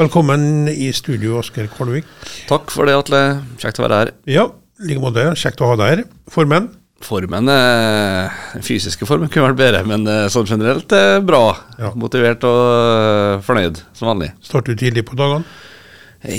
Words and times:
Velkommen 0.00 0.64
i 0.72 0.86
studio, 0.96 1.34
Asker 1.42 1.66
Kvalvik. 1.68 2.06
Takk 2.48 2.70
for 2.72 2.88
det, 2.88 2.94
Atle. 2.96 3.18
Kjekt 3.60 3.82
å 3.82 3.84
være 3.84 3.96
her. 3.98 4.10
Ja, 4.32 4.46
i 4.80 4.86
like 4.88 5.02
måte. 5.02 5.26
Kjekt 5.36 5.60
å 5.60 5.66
ha 5.68 5.74
deg 5.76 5.90
her. 5.90 6.00
Formen? 6.32 6.70
Formen, 7.04 7.50
eh, 7.52 8.38
Den 8.54 8.64
fysiske 8.64 9.04
formen 9.04 9.28
kunne 9.28 9.50
vært 9.50 9.58
bedre, 9.58 9.82
men 9.84 10.08
eh, 10.08 10.30
sånn 10.32 10.48
generelt 10.48 10.88
er 10.96 11.20
bra. 11.20 11.52
Ja. 11.76 11.92
Motivert 12.00 12.46
og 12.48 12.62
eh, 12.70 13.44
fornøyd, 13.44 13.82
som 13.92 14.08
vanlig. 14.08 14.30
Starter 14.40 14.72
du 14.72 14.80
tidlig 14.80 15.04
på 15.04 15.20
dagene? 15.20 15.44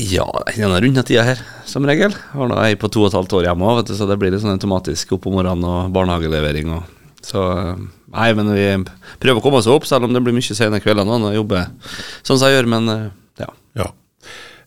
Ja, 0.09 0.25
denne 0.55 0.81
runde 0.81 1.05
tida 1.05 1.27
her, 1.29 1.45
som 1.69 1.85
regel. 1.85 2.17
Har 2.33 2.49
nå 2.49 2.57
ei 2.65 2.73
på 2.81 2.89
to 2.89 3.05
og 3.05 3.11
et 3.11 3.19
halvt 3.19 3.37
år 3.43 3.51
hjemme 3.51 3.69
òg, 3.75 3.85
så 3.93 4.09
det 4.09 4.17
blir 4.17 4.33
litt 4.33 4.41
sånn 4.41 4.57
automatisk 4.57 5.13
opp 5.19 5.29
om 5.29 5.37
morgenen 5.37 5.69
og 5.69 5.93
barnehagelevering. 5.93 6.73
Og, 6.79 7.15
så 7.21 7.45
eh, 7.53 7.87
Nei, 8.11 8.33
men 8.33 8.49
vi 8.57 8.67
prøver 9.21 9.37
å 9.37 9.45
komme 9.45 9.61
oss 9.61 9.69
opp, 9.69 9.85
selv 9.85 10.09
om 10.09 10.17
det 10.17 10.25
blir 10.25 10.33
mye 10.33 10.57
sene 10.57 10.81
kvelder 10.81 11.05
nå 11.05 11.21
når 11.21 11.35
jeg 11.35 11.43
jobber 11.43 11.69
sånn 12.25 12.39
som 12.39 12.47
jeg 12.49 12.57
gjør, 12.57 12.73
men 12.73 12.89
eh, 12.89 13.09
ja. 13.77 13.87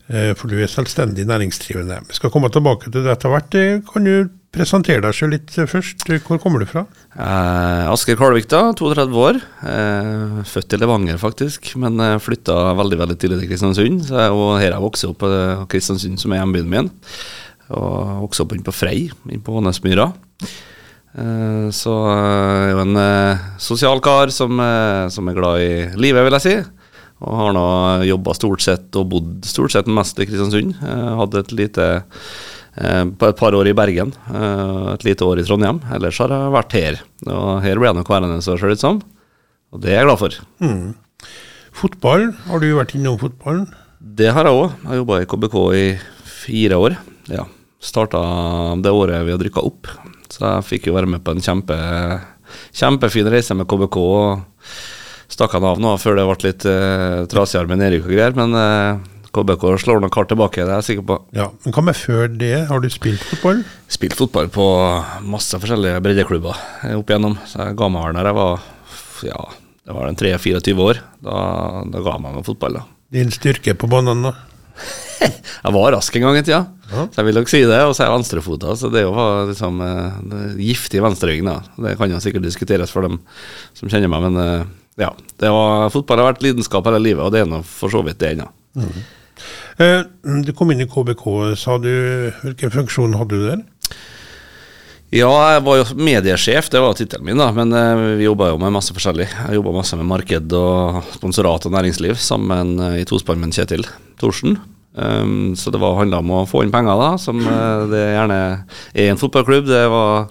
Eh, 0.08 0.32
For 0.36 0.50
du 0.52 0.58
er 0.60 0.68
selvstendig 0.68 1.24
næringsdrivende. 1.28 2.02
Vi 2.10 2.16
skal 2.18 2.30
komme 2.34 2.50
tilbake 2.52 2.90
til 2.92 3.04
det 3.06 3.12
etter 3.14 3.32
hvert. 3.32 3.54
Eh, 3.56 3.78
Kan 3.88 4.04
du 4.04 4.28
presentere 4.54 5.00
deg 5.02 5.14
selv 5.16 5.32
litt 5.34 5.54
eh, 5.58 5.66
først? 5.70 6.04
Hvor 6.26 6.38
kommer 6.42 6.60
du 6.60 6.66
fra? 6.68 6.82
Eh, 7.16 7.86
Asker 7.92 8.18
Kalvik, 8.20 8.46
da. 8.52 8.66
32 8.76 9.16
år. 9.22 9.40
Eh, 9.64 10.42
født 10.50 10.76
i 10.76 10.80
Levanger, 10.82 11.16
faktisk. 11.22 11.72
Men 11.80 11.96
eh, 12.04 12.18
flytta 12.20 12.58
veldig 12.76 13.00
veldig 13.00 13.16
tidlig 13.22 13.40
til 13.42 13.50
Kristiansund. 13.54 14.04
Så 14.10 14.20
jeg, 14.20 14.36
og 14.36 14.52
her 14.60 14.68
har 14.68 14.76
jeg 14.76 14.84
vokst 14.84 15.08
opp, 15.08 15.24
eh, 15.30 15.64
Kristiansund 15.72 16.20
som 16.20 16.36
er 16.36 16.42
hjembyen 16.44 16.68
min. 16.76 16.92
Og 17.72 18.26
vokste 18.26 18.44
opp 18.44 18.52
inne 18.52 18.66
på 18.68 18.76
Frei, 18.76 18.98
inne 19.30 19.40
på 19.42 19.56
Ånesmyra. 19.62 20.10
Eh, 21.14 21.68
så 21.72 21.92
jeg 22.10 22.68
er 22.68 22.72
jo 22.74 22.80
en 22.84 22.96
eh, 23.00 23.44
sosial 23.62 24.00
kar 24.04 24.32
som, 24.34 24.58
eh, 24.60 25.04
som 25.14 25.28
er 25.30 25.36
glad 25.38 25.62
i 25.64 25.74
livet, 25.96 26.26
vil 26.26 26.36
jeg 26.40 26.44
si. 26.44 26.56
Og 27.22 27.38
har 27.38 27.54
nå 27.54 27.66
jobba 28.08 28.34
stort 28.36 28.64
sett 28.64 28.98
og 28.98 29.08
bodd 29.12 29.46
stort 29.46 29.74
sett 29.74 29.90
mest 29.90 30.18
i 30.18 30.26
Kristiansund. 30.26 30.74
Eh, 30.82 31.10
hadde 31.20 31.44
et 31.44 31.54
lite 31.54 31.86
eh, 32.00 33.04
på 33.06 33.30
et 33.30 33.38
par 33.38 33.54
år 33.56 33.70
i 33.70 33.76
Bergen, 33.76 34.12
eh, 34.32 34.90
et 34.96 35.06
lite 35.06 35.26
år 35.26 35.40
i 35.40 35.46
Trondheim. 35.46 35.80
Ellers 35.94 36.18
har 36.20 36.34
jeg 36.34 36.54
vært 36.56 36.76
her. 36.78 37.00
Og 37.28 37.62
her 37.64 37.80
ble 37.80 37.90
jeg 37.90 38.00
nok 38.00 38.12
værende, 38.12 38.42
så 38.44 38.58
ser 38.58 38.72
det 38.72 38.80
ut 38.80 38.84
som. 38.84 39.00
Og 39.74 39.82
det 39.82 39.94
er 39.94 40.02
jeg 40.02 40.10
glad 40.10 40.20
for. 40.20 40.38
Fotball? 41.74 42.28
Har 42.46 42.62
du 42.62 42.68
vært 42.76 42.94
innom 42.98 43.18
fotballen? 43.18 43.66
Det 43.98 44.30
har 44.34 44.46
jeg 44.46 44.58
òg. 44.58 44.74
Jeg 44.84 45.00
jobba 45.00 45.20
i 45.22 45.28
KBK 45.30 45.56
i 45.74 45.84
fire 46.44 46.78
år. 46.78 46.96
Ja. 47.32 47.46
Starta 47.84 48.20
det 48.80 48.92
året 48.94 49.24
vi 49.26 49.32
har 49.34 49.42
rykka 49.42 49.64
opp. 49.64 49.88
Så 50.30 50.44
jeg 50.44 50.66
fikk 50.68 50.88
jo 50.88 50.96
være 50.96 51.10
med 51.10 51.22
på 51.24 51.34
en 51.34 51.42
kjempe, 51.42 51.76
kjempefin 52.74 53.30
reise 53.32 53.56
med 53.56 53.68
KBK. 53.70 53.98
og 54.02 54.53
Stakk 55.32 55.54
han 55.56 55.64
av 55.64 55.80
nå 55.82 55.94
før 56.02 56.18
det 56.20 56.24
ble 56.28 56.36
litt 56.50 56.66
eh, 56.68 57.24
trasigere 57.32 57.70
med 57.70 57.80
nedrykk 57.82 58.06
og 58.06 58.12
greier. 58.14 58.36
Men 58.38 58.54
eh, 58.60 59.02
KBK 59.34 59.64
slår 59.82 60.02
nok 60.04 60.14
hardt 60.20 60.30
tilbake, 60.30 60.62
det 60.62 60.70
er 60.70 60.78
jeg 60.82 60.88
sikker 60.92 61.06
på. 61.08 61.16
Ja. 61.34 61.48
Men 61.64 61.74
hva 61.74 61.82
med 61.88 61.98
før 61.98 62.28
det? 62.38 62.52
Har 62.68 62.80
du 62.84 62.88
spilt 62.92 63.24
fotball? 63.32 63.64
Spilt 63.90 64.14
fotball 64.18 64.50
på 64.54 64.66
masse 65.26 65.58
forskjellige 65.58 66.02
breddeklubber 66.04 66.60
eh, 66.84 66.94
opp 66.98 67.10
igjennom. 67.10 67.34
Så 67.50 67.64
jeg 67.64 67.78
ga 67.80 67.88
meg 67.90 68.06
vel 68.08 68.18
når 68.20 68.30
jeg 68.30 68.38
var 68.40 68.70
ja, 69.24 69.42
det 69.88 69.94
var 69.96 70.10
den 70.10 70.18
23-24 70.20 70.84
år. 70.84 71.00
Da, 71.24 71.36
da 71.90 72.02
ga 72.04 72.14
jeg 72.18 72.24
meg 72.26 72.36
med 72.38 72.46
fotball. 72.46 72.78
da. 72.78 72.84
Din 73.14 73.30
styrke 73.34 73.74
på 73.78 73.88
banen, 73.90 74.26
da? 74.28 74.34
Jeg 75.24 75.72
var 75.72 75.92
rask 75.94 76.16
en 76.18 76.24
gang 76.26 76.36
i 76.36 76.42
tida, 76.44 76.58
Ja. 76.90 77.04
så 77.08 77.20
jeg 77.22 77.26
vil 77.28 77.36
nok 77.38 77.48
si 77.48 77.60
det. 77.64 77.78
Og 77.86 77.94
så 77.96 78.02
er 78.02 78.08
jeg 78.10 78.14
venstrefota, 78.18 78.74
så 78.76 78.90
det 78.92 79.00
er 79.00 79.04
jo 79.06 79.22
liksom 79.48 79.78
det 79.80 80.40
er 80.40 80.56
giftig 80.60 81.00
venstreøyne. 81.00 81.54
Det 81.86 81.94
kan 81.96 82.10
jo 82.12 82.18
sikkert 82.20 82.44
diskuteres 82.44 82.92
for 82.92 83.06
dem 83.06 83.20
som 83.78 83.88
kjenner 83.88 84.10
meg, 84.12 84.26
men 84.26 84.68
ja. 85.00 85.10
Det 85.40 85.50
var, 85.50 85.90
fotball 85.94 86.22
har 86.22 86.32
vært 86.32 86.42
lidenskap 86.46 86.86
hele 86.90 87.02
livet, 87.02 87.24
og 87.26 87.32
det 87.34 87.42
er 87.44 87.50
nå 87.50 87.62
for 87.66 87.92
så 87.92 88.02
vidt 88.06 88.20
det 88.22 88.34
ennå. 88.34 88.48
Eh, 89.82 90.02
Du 90.44 90.52
kom 90.54 90.70
inn 90.70 90.84
i 90.84 90.88
KBK, 90.90 91.24
sa 91.58 91.78
du. 91.82 91.90
Hvilken 92.44 92.70
funksjon 92.74 93.16
hadde 93.18 93.38
du 93.40 93.48
der? 93.48 93.64
Ja, 95.14 95.30
jeg 95.54 95.62
var 95.62 95.76
jo 95.78 95.84
mediesjef, 95.94 96.66
det 96.72 96.80
var 96.82 96.96
tittelen 96.98 97.26
min, 97.28 97.38
da. 97.38 97.50
Men 97.54 97.70
eh, 97.76 98.04
vi 98.18 98.26
jobba 98.26 98.48
jo 98.50 98.58
med 98.62 98.74
masse 98.74 98.94
forskjellig. 98.96 99.28
Jeg 99.30 99.58
jobba 99.60 99.74
masse 99.76 99.98
med 99.98 100.08
marked 100.10 100.54
og 100.58 101.02
sponsorat 101.14 101.66
og 101.68 101.74
næringsliv 101.76 102.18
sammen 102.18 102.72
eh, 102.82 103.00
i 103.02 103.06
tospann 103.06 103.38
med 103.42 103.54
Kjetil 103.54 103.86
Thorsen. 104.18 104.56
Um, 104.94 105.54
så 105.58 105.72
det 105.74 105.80
var 105.82 105.96
handla 105.98 106.20
om 106.22 106.28
å 106.30 106.44
få 106.46 106.60
inn 106.62 106.70
penger, 106.74 106.94
da, 106.98 107.12
som 107.18 107.40
eh, 107.42 107.86
det 107.90 108.02
gjerne 108.14 108.36
er 108.94 109.00
i 109.02 109.08
en 109.10 109.18
fotballklubb. 109.18 109.66
Det 109.70 109.84
var 109.90 110.28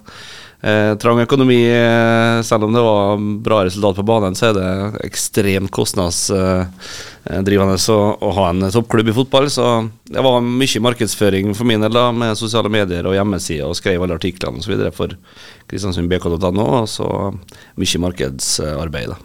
eh, 0.63 0.93
trang 1.01 1.19
økonomi. 1.23 1.59
Eh, 1.67 2.41
selv 2.47 2.63
om 2.67 2.73
det 2.73 2.83
var 2.85 3.17
bra 3.45 3.57
resultat 3.67 3.95
på 3.99 4.07
banen, 4.07 4.35
så 4.39 4.43
er 4.49 4.53
det 4.57 4.69
ekstremt 5.07 5.71
kostnadsdrivende 5.75 7.77
å, 7.77 7.99
å 8.15 8.29
ha 8.39 8.45
en 8.51 8.61
toppklubb 8.73 9.09
i 9.11 9.17
fotball. 9.19 9.45
Så 9.53 9.63
det 10.09 10.21
var 10.25 10.35
mye 10.43 10.85
markedsføring 10.87 11.45
for 11.57 11.65
min 11.69 11.83
del, 11.83 11.93
da, 11.93 12.05
med 12.15 12.39
sosiale 12.39 12.69
medier 12.73 13.03
og 13.09 13.17
hjemmesider, 13.17 13.67
og 13.69 13.79
skrev 13.79 13.99
alle 14.03 14.17
artiklene 14.19 14.57
osv. 14.63 14.73
for 14.95 15.09
kristiansundbk.no, 15.71 16.65
og 16.81 16.87
så 16.91 17.07
mye 17.79 17.97
markedsarbeid. 18.07 19.09
da. 19.13 19.17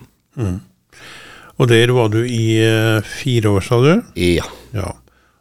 Og 1.59 1.67
der 1.67 1.91
var 1.91 2.07
du 2.13 2.21
i 2.23 2.61
eh, 2.63 3.03
fire 3.03 3.51
år, 3.57 3.63
sa 3.67 3.81
du? 3.83 3.91
Ja. 4.21 4.47
Ja. 4.77 4.93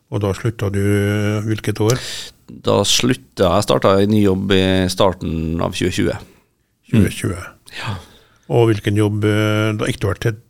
Og 0.09 0.23
da 0.23 0.31
slutta 0.33 0.71
du 0.73 0.81
eh, 0.81 1.45
hvilket 1.45 1.77
år? 1.83 1.97
Da 2.47 2.79
slutta 2.87 3.49
jeg 3.57 3.65
starta 3.67 3.95
en 4.01 4.11
ny 4.13 4.21
jobb 4.23 4.51
i 4.55 4.63
starten 4.91 5.59
av 5.63 5.73
2020. 5.75 6.13
2020. 6.93 7.37
Ja. 7.81 7.95
Og 8.55 8.69
hvilken 8.69 8.95
jobb 8.95 9.25
eh, 9.27 9.73
Da 9.75 9.89
gikk 9.89 9.99
du 9.99 10.07
vel 10.07 10.21
til 10.23 10.35
et 10.37 10.43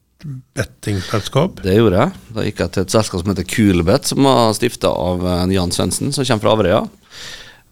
bettingselskap? 0.58 1.62
Det 1.66 1.76
gjorde 1.78 2.02
jeg. 2.04 2.14
Da 2.36 2.46
gikk 2.46 2.62
jeg 2.64 2.74
til 2.76 2.86
et 2.86 2.94
selskap 2.94 3.22
som 3.24 3.32
heter 3.34 3.48
Coolbet, 3.50 4.10
som 4.12 4.26
var 4.26 4.54
stifta 4.58 4.90
av 4.94 5.24
Jan 5.54 5.74
Svendsen, 5.74 6.14
som 6.14 6.26
kommer 6.26 6.46
fra 6.46 6.54
Averøya. 6.58 6.82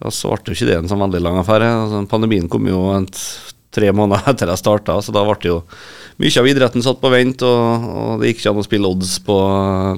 Og 0.06 0.12
så 0.14 0.30
ble 0.30 0.42
det 0.44 0.52
jo 0.52 0.56
ikke 0.58 0.68
det 0.70 0.78
en 0.82 0.90
sånn 0.90 1.02
veldig 1.06 1.22
lang 1.24 1.38
affære. 1.40 1.68
Altså, 1.84 2.02
pandemien 2.10 2.48
kom 2.52 2.66
jo 2.68 2.82
en 2.94 3.06
tre 3.76 3.90
måneder 3.92 4.26
etter 4.32 4.50
jeg 4.52 4.62
starta, 4.62 4.98
så 5.04 5.14
da 5.14 5.22
ble 5.26 5.36
det 5.42 5.50
jo 5.52 5.60
mye 6.22 6.40
av 6.40 6.46
idretten 6.48 6.84
satt 6.84 7.00
på 7.02 7.10
vent, 7.12 7.42
og, 7.44 7.86
og 7.92 8.20
det 8.22 8.30
gikk 8.30 8.42
ikke 8.44 8.52
an 8.54 8.60
å 8.62 8.66
spille 8.66 8.88
odds 8.94 9.16
på 9.26 9.36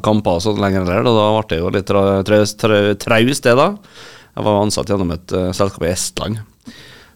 kamper 0.06 0.38
og 0.40 0.44
sånn 0.44 0.62
lenger 0.62 0.86
heller. 0.88 1.06
Og 1.06 1.18
da 1.20 1.26
ble 1.36 1.44
det 1.52 1.60
jo 1.62 1.74
litt 1.76 1.88
tra- 1.90 2.22
tra, 2.26 2.40
tra- 2.64 2.94
traust, 3.04 3.44
det, 3.46 3.54
da. 3.58 3.68
Jeg 4.38 4.46
var 4.46 4.60
ansatt 4.62 4.90
gjennom 4.92 5.10
et 5.16 5.34
uh, 5.34 5.48
selskap 5.56 5.82
i 5.82 5.90
Estland. 5.90 6.38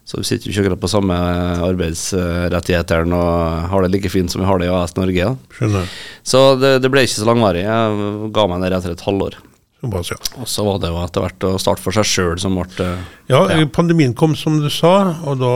Så 0.03 0.19
vi 0.19 0.25
sitter 0.27 0.49
jo 0.49 0.51
ikke 0.51 0.65
akkurat 0.65 0.81
på 0.83 0.89
samme 0.91 1.15
arbeidsrettigheter 1.63 3.05
og 3.07 3.69
har 3.71 3.85
det 3.85 3.91
like 3.93 4.11
fint 4.11 4.31
som 4.33 4.41
vi 4.43 4.47
har 4.49 4.59
det 4.59 4.67
i 4.67 4.73
AS 4.73 4.95
Norge. 4.97 5.15
Ja. 5.15 5.31
Skjønner. 5.55 5.93
Så 6.27 6.41
det, 6.59 6.73
det 6.83 6.91
ble 6.91 7.05
ikke 7.07 7.21
så 7.21 7.27
langvarig. 7.29 7.63
Jeg 7.63 8.29
ga 8.35 8.45
meg 8.51 8.59
ned 8.65 8.75
etter 8.75 8.95
et 8.97 9.05
halvår. 9.07 9.37
Og 9.83 10.47
så 10.47 10.63
var 10.63 10.77
det 10.79 10.91
jo 10.93 10.99
etter 11.03 11.23
hvert 11.25 11.45
å 11.47 11.53
starte 11.59 11.83
for 11.83 11.95
seg 11.95 12.07
sjøl 12.07 12.37
som 12.39 12.55
ble 12.55 12.85
eh, 12.85 13.01
Ja, 13.31 13.41
Ja. 13.51 13.63
pandemien 13.67 14.13
kom, 14.15 14.35
som 14.39 14.61
du 14.63 14.69
sa, 14.71 14.93
og 15.27 15.41
da 15.41 15.55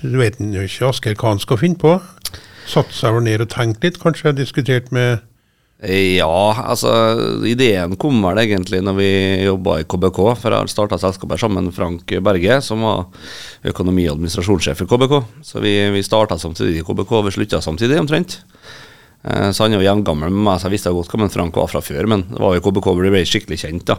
Du 0.00 0.16
vet 0.20 0.38
jo 0.40 0.64
ikke 0.64 0.88
Asker 0.88 1.16
hva 1.16 1.34
han 1.34 1.40
skal 1.42 1.60
finne 1.60 1.80
på. 1.80 1.98
Satt 2.68 2.92
seg 2.96 3.12
vel 3.12 3.24
ned 3.26 3.44
og 3.44 3.50
tenkte 3.52 3.88
litt, 3.90 4.00
kanskje 4.00 4.32
diskutert 4.36 4.88
med 4.92 5.20
Ja, 5.82 6.54
altså 6.70 6.90
ideen 7.50 7.96
kom 8.00 8.20
vel 8.24 8.38
egentlig 8.44 8.78
når 8.86 8.94
vi 8.96 9.08
jobba 9.44 9.80
i 9.82 9.86
KBK. 9.90 10.20
For 10.40 10.54
jeg 10.54 10.70
starta 10.72 10.98
selskapet 11.02 11.42
sammen 11.42 11.66
med 11.66 11.74
Frank 11.76 12.14
Berge, 12.24 12.60
som 12.64 12.84
var 12.86 13.02
økonomi- 13.66 14.06
og 14.08 14.14
administrasjonssjef 14.16 14.84
i 14.84 14.88
KBK. 14.88 15.16
Så 15.44 15.60
vi, 15.60 15.74
vi 15.92 16.04
starta 16.06 16.38
samtidig 16.40 16.78
i 16.80 16.86
KBK, 16.86 17.12
og 17.18 17.26
vi 17.26 17.34
slutta 17.36 17.60
samtidig 17.64 17.98
omtrent. 18.00 18.38
Eh, 19.24 19.50
Så 19.50 19.64
han 19.66 19.74
er 19.74 19.82
jo 19.82 19.88
jevngammel 19.90 20.30
med 20.32 20.46
meg, 20.46 20.60
så 20.62 20.70
jeg 20.70 20.76
visste 20.78 20.94
godt 20.94 21.10
hvem 21.12 21.28
Frank 21.32 21.56
var 21.58 21.68
fra 21.68 21.82
før, 21.84 22.06
men 22.14 22.24
det 22.30 22.40
var 22.40 22.56
jo 22.56 22.64
KBK 22.64 22.90
vi 23.02 23.12
ble 23.12 23.26
skikkelig 23.28 23.60
kjent, 23.66 23.84
da. 23.90 23.98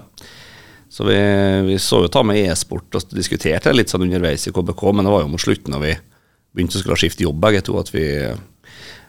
Så 0.96 1.04
vi, 1.06 1.20
vi 1.68 1.78
så 1.82 2.04
jo 2.06 2.10
ta 2.14 2.22
med 2.24 2.40
e-sport 2.46 2.94
og 2.96 3.14
diskuterte 3.14 3.74
litt 3.74 3.90
sånn 3.92 4.06
underveis 4.06 4.48
i 4.48 4.54
KBK, 4.56 4.84
men 4.94 5.06
det 5.06 5.14
var 5.14 5.26
jo 5.26 5.32
mot 5.34 5.42
slutten 5.42 5.74
da 5.76 5.82
vi 5.82 5.94
begynte 6.56 6.78
å 6.80 6.82
skulle 6.86 6.98
skifte 7.02 7.26
jobb 7.26 7.42
begge 7.42 7.62
to, 7.66 7.76
at 7.82 7.90
vi 7.92 8.06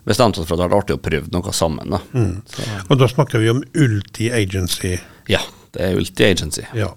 bestemte 0.07 0.41
oss 0.41 0.49
for 0.49 0.55
at 0.55 0.61
det 0.61 0.67
hadde 0.67 0.75
vært 0.75 0.85
artig 0.85 0.99
å 0.99 1.03
prøve 1.03 1.33
noe 1.35 1.55
sammen. 1.57 1.97
da. 1.97 2.01
Mm. 2.15 2.85
Og 2.89 3.01
da 3.01 3.09
snakker 3.11 3.43
vi 3.43 3.51
om 3.53 3.65
Ulti 3.75 4.31
Agency. 4.31 4.97
ja, 5.31 5.43
det 5.75 5.83
er 5.83 5.99
Ulti 6.01 6.25
Agency. 6.25 6.65
Ja. 6.77 6.93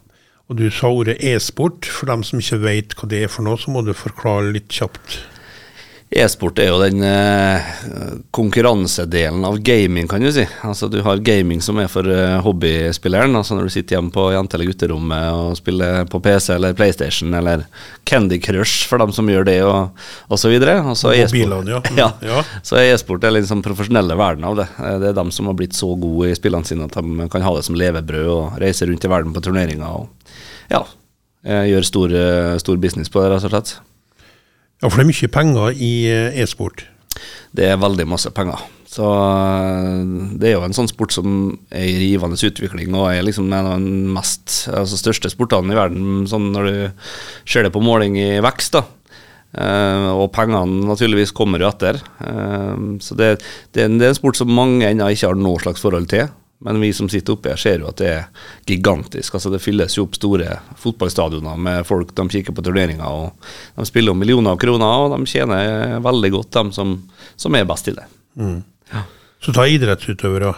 Og 0.49 0.57
du 0.57 0.69
sa 0.73 0.89
ordet 0.89 1.19
e-sport. 1.21 1.85
For 1.85 2.09
dem 2.09 2.23
som 2.25 2.41
ikke 2.41 2.61
vet 2.63 2.95
hva 2.97 3.09
det 3.09 3.23
er 3.25 3.31
for 3.31 3.45
noe, 3.45 3.59
så 3.61 3.73
må 3.73 3.83
du 3.85 3.93
forklare 3.93 4.53
litt 4.55 4.73
kjapt. 4.73 5.19
E-sport 6.09 6.57
er 6.57 6.71
jo 6.71 6.79
den 6.81 7.03
eh, 7.05 7.61
konkurransedelen 8.33 9.43
av 9.45 9.59
gaming, 9.61 10.07
kan 10.09 10.23
du 10.25 10.31
si. 10.33 10.41
Altså 10.65 10.87
Du 10.89 10.97
har 11.05 11.19
gaming 11.21 11.61
som 11.61 11.77
er 11.77 11.89
for 11.91 12.07
eh, 12.09 12.39
hobbyspilleren. 12.41 13.35
Altså 13.37 13.53
Når 13.53 13.67
du 13.67 13.73
sitter 13.75 13.95
hjemme 13.97 14.09
på 14.15 14.23
jente- 14.33 14.57
eller 14.57 14.71
gutterommet 14.71 15.27
og 15.37 15.57
spiller 15.59 16.07
på 16.09 16.17
PC 16.25 16.55
eller 16.55 16.73
PlayStation 16.73 17.33
eller 17.37 17.67
Candy 18.09 18.39
Crush 18.41 18.87
for 18.89 18.97
dem 19.03 19.13
som 19.13 19.29
gjør 19.29 19.45
det, 19.51 19.59
og, 19.67 19.91
og 20.33 20.41
så 20.41 20.49
videre. 20.49 20.79
Og 20.81 20.97
så 20.97 21.11
er 21.13 21.27
e-sport- 21.27 21.69
ja. 21.69 21.81
Ja. 22.01 22.07
ja. 22.25 22.41
Så 22.65 22.79
er 22.81 22.89
e-sport 22.95 23.21
den 23.27 23.35
liksom 23.37 23.61
profesjonelle 23.65 24.17
verden 24.17 24.47
av 24.49 24.57
det. 24.63 24.65
Eh, 24.81 24.97
Det 25.03 25.11
er 25.11 25.19
dem 25.21 25.29
som 25.35 25.45
har 25.51 25.59
blitt 25.61 25.77
så 25.77 25.91
gode 25.93 26.31
i 26.31 26.37
spillene 26.39 26.65
sine 26.65 26.89
at 26.89 26.97
de 26.97 27.29
kan 27.29 27.45
ha 27.45 27.53
det 27.59 27.67
som 27.69 27.77
levebrød 27.77 28.31
og 28.33 28.57
reise 28.65 28.89
rundt 28.89 29.05
i 29.05 29.13
verden 29.13 29.35
på 29.37 29.45
turneringer 29.45 29.85
og 30.01 30.09
ja, 30.73 30.81
eh, 31.45 31.67
gjøre 31.69 31.85
stor, 31.85 32.17
eh, 32.17 32.57
stor 32.65 32.81
business 32.81 33.13
på 33.13 33.21
det, 33.21 33.29
rett 33.35 33.45
og 33.45 33.53
slett. 33.53 33.75
Ja, 34.79 34.87
for 34.87 34.99
det 34.99 35.05
er 35.05 35.11
mye 35.11 35.31
penger 35.33 35.73
i 35.75 35.93
eh, 36.07 36.41
e-sport. 36.43 36.85
Det 37.55 37.65
er 37.67 37.81
veldig 37.81 38.05
masse 38.07 38.31
penger. 38.31 38.61
Så 38.89 39.05
det 40.39 40.49
er 40.49 40.55
jo 40.55 40.63
en 40.65 40.73
sånn 40.73 40.89
sport 40.89 41.13
som 41.13 41.33
er 41.69 41.85
i 41.85 41.97
rivende 41.99 42.39
utvikling 42.39 42.95
og 42.97 43.11
er 43.11 43.25
liksom 43.25 43.51
en 43.51 43.67
av 43.73 43.75
de 43.83 44.13
mest, 44.15 44.63
altså 44.71 44.97
største 44.97 45.29
sportene 45.29 45.75
i 45.75 45.77
verden, 45.77 46.23
sånn 46.31 46.47
når 46.55 46.69
du 46.69 46.79
ser 47.45 47.67
det 47.67 47.73
på 47.75 47.83
måling 47.85 48.17
i 48.17 48.31
vekst. 48.41 48.79
da. 48.79 48.87
Uh, 49.49 50.13
og 50.13 50.27
pengene 50.29 50.85
naturligvis 50.85 51.33
kommer 51.33 51.61
jo 51.61 51.69
etter. 51.69 51.97
Uh, 52.21 52.97
så 53.01 53.17
det, 53.17 53.31
det, 53.73 53.87
det, 53.97 54.05
er 54.05 54.11
en 54.13 54.17
sport 54.17 54.37
som 54.37 54.51
mange 54.53 54.85
ennå 54.85 55.09
ikke 55.09 55.31
har 55.31 55.39
noe 55.39 55.61
slags 55.61 55.81
forhold 55.85 56.09
til. 56.11 56.29
Men 56.59 56.81
vi 56.83 56.89
som 56.93 57.07
sitter 57.09 57.37
oppe 57.37 57.53
her, 57.53 57.59
ser 57.59 57.79
jo 57.79 57.87
at 57.87 58.01
det 58.01 58.09
er 58.11 58.47
gigantisk. 58.67 59.37
Altså 59.37 59.51
Det 59.53 59.61
fylles 59.63 59.95
jo 59.95 60.03
opp 60.03 60.17
store 60.17 60.57
fotballstadioner 60.81 61.59
med 61.59 61.87
folk. 61.87 62.11
De 62.15 62.25
kikker 62.33 62.55
på 62.55 62.65
turneringer, 62.65 63.07
og 63.07 63.77
de 63.77 63.87
spiller 63.87 64.11
om 64.11 64.19
millioner 64.19 64.57
av 64.57 64.59
kroner, 64.59 65.05
og 65.05 65.15
de 65.15 65.29
tjener 65.31 66.01
veldig 66.03 66.33
godt, 66.35 66.51
de 66.57 66.75
som, 66.75 66.97
som 67.39 67.55
er 67.55 67.69
best 67.69 67.87
i 67.87 67.95
det. 67.95 68.09
Mm. 68.35 68.59
Ja. 68.91 69.05
Så 69.39 69.55
ta 69.55 69.69
idrettsutøvere. 69.71 70.51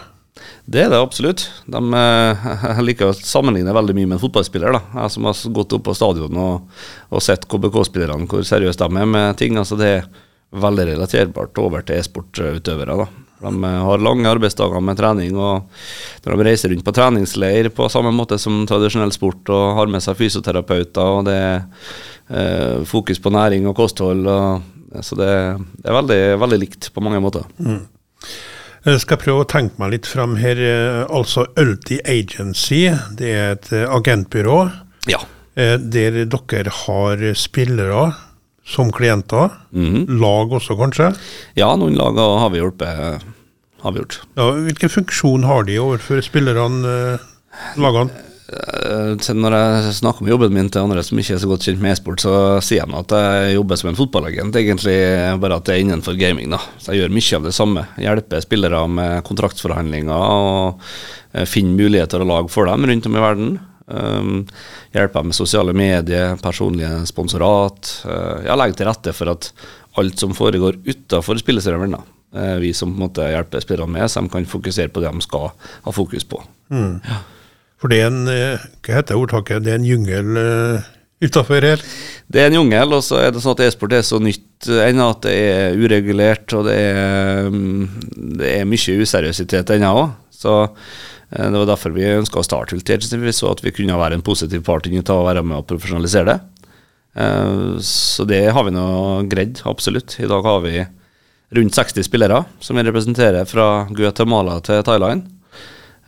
Det 0.66 0.82
er 0.82 0.90
det 0.90 0.98
absolutt. 0.98 1.46
De, 1.70 1.78
eh, 1.78 2.46
jeg 2.66 2.86
liker 2.88 3.12
å 3.12 3.16
sammenligne 3.16 3.74
veldig 3.74 3.94
mye 3.98 4.10
med 4.10 4.18
en 4.18 4.24
fotballspiller. 4.24 4.74
da. 4.74 4.82
Jeg 5.04 5.14
som 5.16 5.30
har 5.30 5.46
gått 5.54 5.78
opp 5.78 5.86
på 5.86 5.96
stadion 5.96 6.42
og, 6.48 6.84
og 7.14 7.22
sett 7.22 7.46
KBK-spillerne, 7.46 8.26
hvor 8.30 8.46
seriøse 8.46 8.82
de 8.82 9.02
er 9.02 9.10
med 9.14 9.38
ting. 9.38 9.54
altså 9.60 9.78
Det 9.78 9.90
er 10.00 10.08
veldig 10.62 10.92
relaterbart 10.92 11.62
over 11.62 11.86
til 11.86 12.02
e-sportutøvere. 12.02 13.06
De 13.42 13.64
eh, 13.68 13.78
har 13.86 14.04
lange 14.04 14.30
arbeidsdager 14.30 14.84
med 14.84 14.98
trening, 14.98 15.36
og 15.36 15.68
når 16.24 16.36
de 16.36 16.46
reiser 16.48 16.72
rundt 16.72 16.86
på 16.86 16.94
treningsleir 16.96 17.70
på 17.74 17.88
samme 17.92 18.12
måte 18.14 18.38
som 18.40 18.62
tradisjonell 18.68 19.14
sport, 19.14 19.50
og 19.52 19.76
har 19.78 19.92
med 19.92 20.04
seg 20.04 20.18
fysioterapeuter, 20.20 21.18
og 21.18 21.26
det 21.28 21.36
er 21.38 21.58
eh, 22.30 22.78
fokus 22.88 23.22
på 23.22 23.34
næring 23.34 23.68
og 23.70 23.76
kosthold. 23.78 24.24
Og, 24.28 24.70
så 25.02 25.16
det, 25.18 25.28
det, 25.78 25.86
er 25.88 25.98
veldig, 25.98 26.22
veldig 26.42 26.62
likt 26.64 26.90
på 26.94 27.04
mange 27.04 27.22
måter. 27.24 27.46
Mm. 27.62 27.84
Jeg 28.82 28.98
skal 29.04 29.20
prøve 29.22 29.44
å 29.44 29.48
tenke 29.48 29.78
meg 29.78 29.92
litt 29.94 30.08
fram 30.10 30.34
her. 30.40 30.58
Eh, 30.58 31.04
altså 31.06 31.46
Ulti 31.60 32.00
Agency, 32.02 32.84
det 33.18 33.30
er 33.36 33.54
et 33.56 33.72
eh, 33.76 33.86
agentbyrå 33.86 34.58
ja. 35.10 35.18
der 35.54 36.22
dere 36.30 36.72
har 36.84 37.24
spillere 37.38 38.12
som 38.64 38.92
klienter. 38.94 39.50
Mm. 39.74 40.06
Lag 40.22 40.52
også, 40.54 40.76
kanskje? 40.78 41.12
Ja, 41.58 41.72
noen 41.76 41.96
lag 41.98 42.18
har 42.18 42.50
vi 42.52 42.62
hjulpet. 42.62 43.24
Har 43.82 43.94
vi 43.94 44.02
gjort. 44.04 44.20
Ja, 44.38 44.50
hvilken 44.62 44.92
funksjon 44.94 45.48
har 45.48 45.64
de 45.66 45.80
overfor 45.82 46.22
spillerne, 46.22 46.92
eh, 47.16 47.24
lagene? 47.82 48.28
Eh, 48.52 49.32
når 49.32 49.54
jeg 49.56 49.94
snakker 49.96 50.24
om 50.24 50.28
jobben 50.28 50.52
min 50.52 50.68
til 50.68 50.84
andre 50.84 51.02
som 51.06 51.18
ikke 51.18 51.36
er 51.38 51.40
så 51.40 51.48
godt 51.48 51.64
kjent 51.66 51.80
med 51.80 51.94
e-sport, 51.94 52.20
så 52.20 52.34
sier 52.64 52.88
de 52.88 52.98
at 52.98 53.14
jeg 53.16 53.56
jobber 53.56 53.80
som 53.80 53.90
en 53.90 53.98
fotballagent, 53.98 54.58
egentlig 54.60 54.96
bare 55.40 55.56
at 55.56 55.66
det 55.66 55.74
er 55.74 55.84
innenfor 55.86 56.18
gaming. 56.20 56.52
da. 56.52 56.60
Så 56.78 56.92
jeg 56.92 57.02
gjør 57.02 57.16
mye 57.16 57.38
av 57.38 57.48
det 57.48 57.54
samme. 57.56 57.86
Hjelper 57.96 58.44
spillere 58.44 58.84
med 58.92 59.24
kontraktsforhandlinger 59.28 60.12
og 60.12 60.82
eh, 61.32 61.46
finner 61.48 61.80
muligheter 61.80 62.22
og 62.22 62.30
lag 62.30 62.50
for 62.52 62.68
dem 62.68 62.86
rundt 62.86 63.08
om 63.08 63.16
i 63.16 63.24
verden. 63.26 63.52
Um, 63.86 64.44
hjelper 64.94 65.24
med 65.26 65.34
sosiale 65.34 65.72
medier, 65.74 66.36
personlige 66.42 67.02
sponsorat. 67.08 67.90
Uh, 68.06 68.44
ja, 68.46 68.56
legge 68.58 68.78
til 68.78 68.88
rette 68.88 69.14
for 69.16 69.32
at 69.32 69.50
alt 69.98 70.22
som 70.22 70.34
foregår 70.36 70.78
utafor 70.86 71.40
spilleserveren, 71.40 71.98
uh, 71.98 72.56
vi 72.62 72.72
som 72.76 72.92
på 72.92 73.00
en 73.00 73.04
måte 73.08 73.28
hjelper 73.32 73.64
spillerne 73.64 73.98
med, 73.98 74.08
så 74.08 74.22
de 74.22 74.32
kan 74.32 74.48
fokusere 74.48 74.92
på 74.92 75.02
det 75.02 75.12
de 75.12 75.26
skal 75.26 75.50
ha 75.58 75.94
fokus 75.94 76.26
på. 76.28 76.40
Mm. 76.72 77.00
Ja. 77.08 77.20
For 77.82 77.90
det 77.90 78.00
er 78.00 78.10
en 78.12 78.24
uh, 78.30 78.66
hva 78.86 78.98
heter 79.00 79.18
ordtaket, 79.18 79.66
det 79.66 79.74
er 79.74 79.82
en 79.82 79.90
jungel 79.90 80.38
uh, 80.38 80.90
utafor 81.22 81.66
her? 81.66 81.82
Det 82.32 82.40
er 82.42 82.50
en 82.50 82.60
jungel, 82.62 82.96
og 82.96 83.04
så 83.04 83.18
er 83.20 83.34
det 83.34 83.42
sånn 83.42 83.58
at 83.58 83.66
e-sport 83.66 83.98
er 83.98 84.06
så 84.06 84.22
nytt 84.22 84.70
ennå 84.70 85.10
at 85.10 85.24
det 85.26 85.38
er 85.42 85.80
uregulert, 85.80 86.46
og 86.54 86.68
det 86.70 86.78
er, 86.78 87.48
um, 87.50 87.88
det 88.38 88.60
er 88.60 88.68
mye 88.68 89.00
useriøsitet 89.02 89.74
ennå 89.74 89.96
òg. 90.04 90.12
Så 90.42 90.54
Eh, 90.62 91.11
det 91.32 91.56
var 91.56 91.68
derfor 91.70 91.94
vi 91.96 92.04
ønska 92.04 92.40
å 92.40 92.44
starte 92.44 92.76
Ultiage. 92.76 93.08
Vi 93.16 93.32
så 93.32 93.52
at 93.52 93.62
vi 93.64 93.72
kunne 93.72 93.96
være 93.96 94.18
en 94.18 94.24
positiv 94.24 94.64
part 94.66 94.88
inni 94.88 95.00
å 95.00 95.22
være 95.24 95.44
med 95.46 95.62
og 95.62 95.68
profesjonalisere 95.70 96.28
det. 96.28 96.40
Eh, 97.14 97.78
så 97.84 98.26
det 98.28 98.42
har 98.52 98.66
vi 98.66 98.74
nå 98.74 98.86
greid, 99.32 99.62
absolutt. 99.68 100.18
I 100.20 100.28
dag 100.28 100.44
har 100.44 100.60
vi 100.64 100.82
rundt 101.52 101.76
60 101.76 102.04
spillere 102.08 102.42
som 102.64 102.76
vi 102.76 102.84
representerer 102.84 103.48
fra 103.48 103.86
Guatemala 103.92 104.58
til 104.64 104.84
Thailand. 104.84 105.24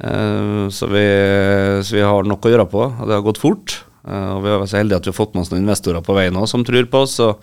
Eh, 0.04 0.66
så 0.68 0.90
vi, 0.92 1.06
så 1.80 1.96
vi 1.96 2.04
har 2.04 2.28
nok 2.28 2.44
å 2.44 2.52
gjøre 2.52 2.68
på, 2.68 2.84
og 2.90 3.08
det 3.08 3.16
har 3.16 3.24
gått 3.24 3.40
fort. 3.40 3.78
Og 4.04 4.42
vi 4.44 4.50
er 4.52 4.66
så 4.68 4.82
heldige 4.82 4.98
at 5.00 5.06
vi 5.06 5.14
har 5.14 5.16
fått 5.16 5.32
med 5.32 5.46
oss 5.46 5.48
noen 5.48 5.62
investorer 5.62 6.04
på 6.04 6.12
veien 6.12 6.36
òg 6.36 6.44
som 6.50 6.60
tror 6.68 6.84
på 6.92 7.06
oss. 7.06 7.16
og 7.24 7.40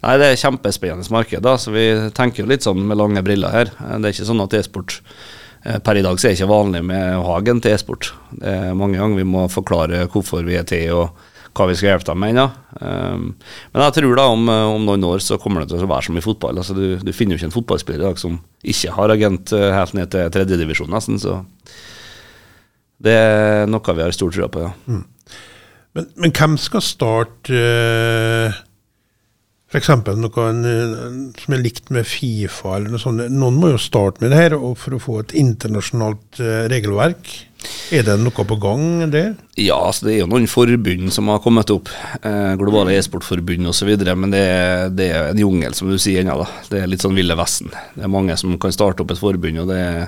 nei, 0.00 0.14
det 0.16 0.30
er 0.30 0.38
kjempespennende 0.40 1.12
marked, 1.12 1.44
da, 1.44 1.58
så 1.60 1.74
vi 1.74 1.84
tenker 2.16 2.40
jo 2.40 2.48
litt 2.48 2.64
sånn 2.64 2.80
med 2.88 2.96
lange 2.96 3.20
briller 3.20 3.52
her. 3.52 3.74
Det 3.76 4.08
er 4.08 4.14
ikke 4.14 4.30
sånn 4.30 4.40
at 4.40 4.56
e-sport 4.56 5.02
Eh, 5.02 5.39
per 5.60 5.98
i 5.98 6.04
dag 6.04 6.16
så 6.16 6.28
er 6.28 6.32
det 6.32 6.40
ikke 6.40 6.52
vanlig 6.54 6.80
med 6.88 7.18
å 7.18 7.24
ha 7.26 7.34
agent 7.40 7.66
til 7.66 7.74
e-sport. 7.76 8.12
Det 8.32 8.54
er 8.54 8.78
mange 8.78 8.96
ganger 9.00 9.20
vi 9.20 9.26
må 9.28 9.44
forklare 9.52 10.06
hvorfor 10.08 10.46
vi 10.46 10.56
er 10.56 10.64
til 10.68 10.94
og 10.96 11.26
hva 11.56 11.66
vi 11.66 11.76
skal 11.76 11.92
hjelpe 11.92 12.06
dem 12.10 12.20
med 12.22 12.32
ennå. 12.34 12.46
Um, 12.78 13.24
men 13.72 13.84
jeg 13.84 13.96
tror 13.96 14.16
da 14.18 14.26
om, 14.30 14.48
om, 14.48 14.84
noen 14.86 15.06
år 15.08 15.22
så 15.24 15.38
kommer 15.42 15.64
det 15.64 15.72
til 15.72 15.82
å 15.82 15.90
være 15.90 16.06
som 16.06 16.18
i 16.18 16.24
fotball. 16.24 16.60
Altså, 16.62 16.76
du, 16.78 17.00
du 17.02 17.12
finner 17.16 17.34
jo 17.34 17.40
ikke 17.40 17.50
en 17.50 17.56
fotballspiller 17.56 18.04
i 18.04 18.06
dag 18.06 18.20
som 18.22 18.38
ikke 18.62 18.94
har 18.94 19.14
agent 19.14 19.54
eh, 19.56 19.70
helt 19.74 19.96
ned 19.98 20.12
til 20.12 20.30
tredjedivisjon, 20.34 20.92
nesten. 20.94 21.18
Så 21.20 21.40
det 23.02 23.16
er 23.16 23.70
noe 23.70 23.96
vi 23.96 24.04
har 24.04 24.14
stor 24.14 24.34
tro 24.36 24.50
på, 24.52 24.66
ja. 24.68 24.74
Mm. 24.86 25.06
Men, 25.98 26.04
men, 26.22 26.30
hvem 26.30 26.52
skal 26.60 26.84
starte 26.86 27.60
F.eks. 29.70 29.90
noe 30.18 30.46
som 31.38 31.54
er 31.54 31.60
likt 31.62 31.92
med 31.94 32.08
Fifa 32.08 32.72
eller 32.74 32.90
noe 32.90 32.98
sånt. 32.98 33.22
Noen 33.30 33.58
må 33.62 33.68
jo 33.70 33.78
starte 33.78 34.18
med 34.18 34.32
det 34.34 34.40
her 34.40 34.56
for 34.74 34.96
å 34.96 34.98
få 34.98 35.20
et 35.20 35.34
internasjonalt 35.38 36.40
uh, 36.42 36.66
regelverk. 36.72 37.30
Er 37.94 38.02
det 38.06 38.16
noe 38.18 38.32
på 38.34 38.56
gang 38.58 39.04
der? 39.12 39.36
Ja, 39.54 39.76
altså 39.76 40.08
det 40.08 40.16
er 40.16 40.18
jo 40.24 40.30
noen 40.32 40.48
forbund 40.50 41.12
som 41.14 41.30
har 41.30 41.42
kommet 41.44 41.70
opp. 41.70 41.90
Eh, 42.22 42.54
globale 42.58 42.94
e-sportforbund 42.96 43.68
osv. 43.68 43.90
Men 44.08 44.32
det 44.32 44.40
er, 44.40 44.86
det 44.96 45.08
er, 45.10 45.26
en 45.28 45.42
jungel, 45.42 45.76
som 45.76 45.90
du 45.90 45.98
sier 46.00 46.24
ennå. 46.24 46.46
Det 46.70 46.80
er 46.80 46.88
litt 46.88 47.04
sånn 47.04 47.18
Ville 47.18 47.36
Vesten. 47.36 47.68
Det 47.68 48.06
er 48.06 48.14
mange 48.14 48.38
som 48.40 48.56
kan 48.62 48.72
starte 48.72 49.04
opp 49.04 49.12
et 49.12 49.20
forbund, 49.20 49.60
og 49.60 49.68
det 49.68 49.76
er, 49.76 50.06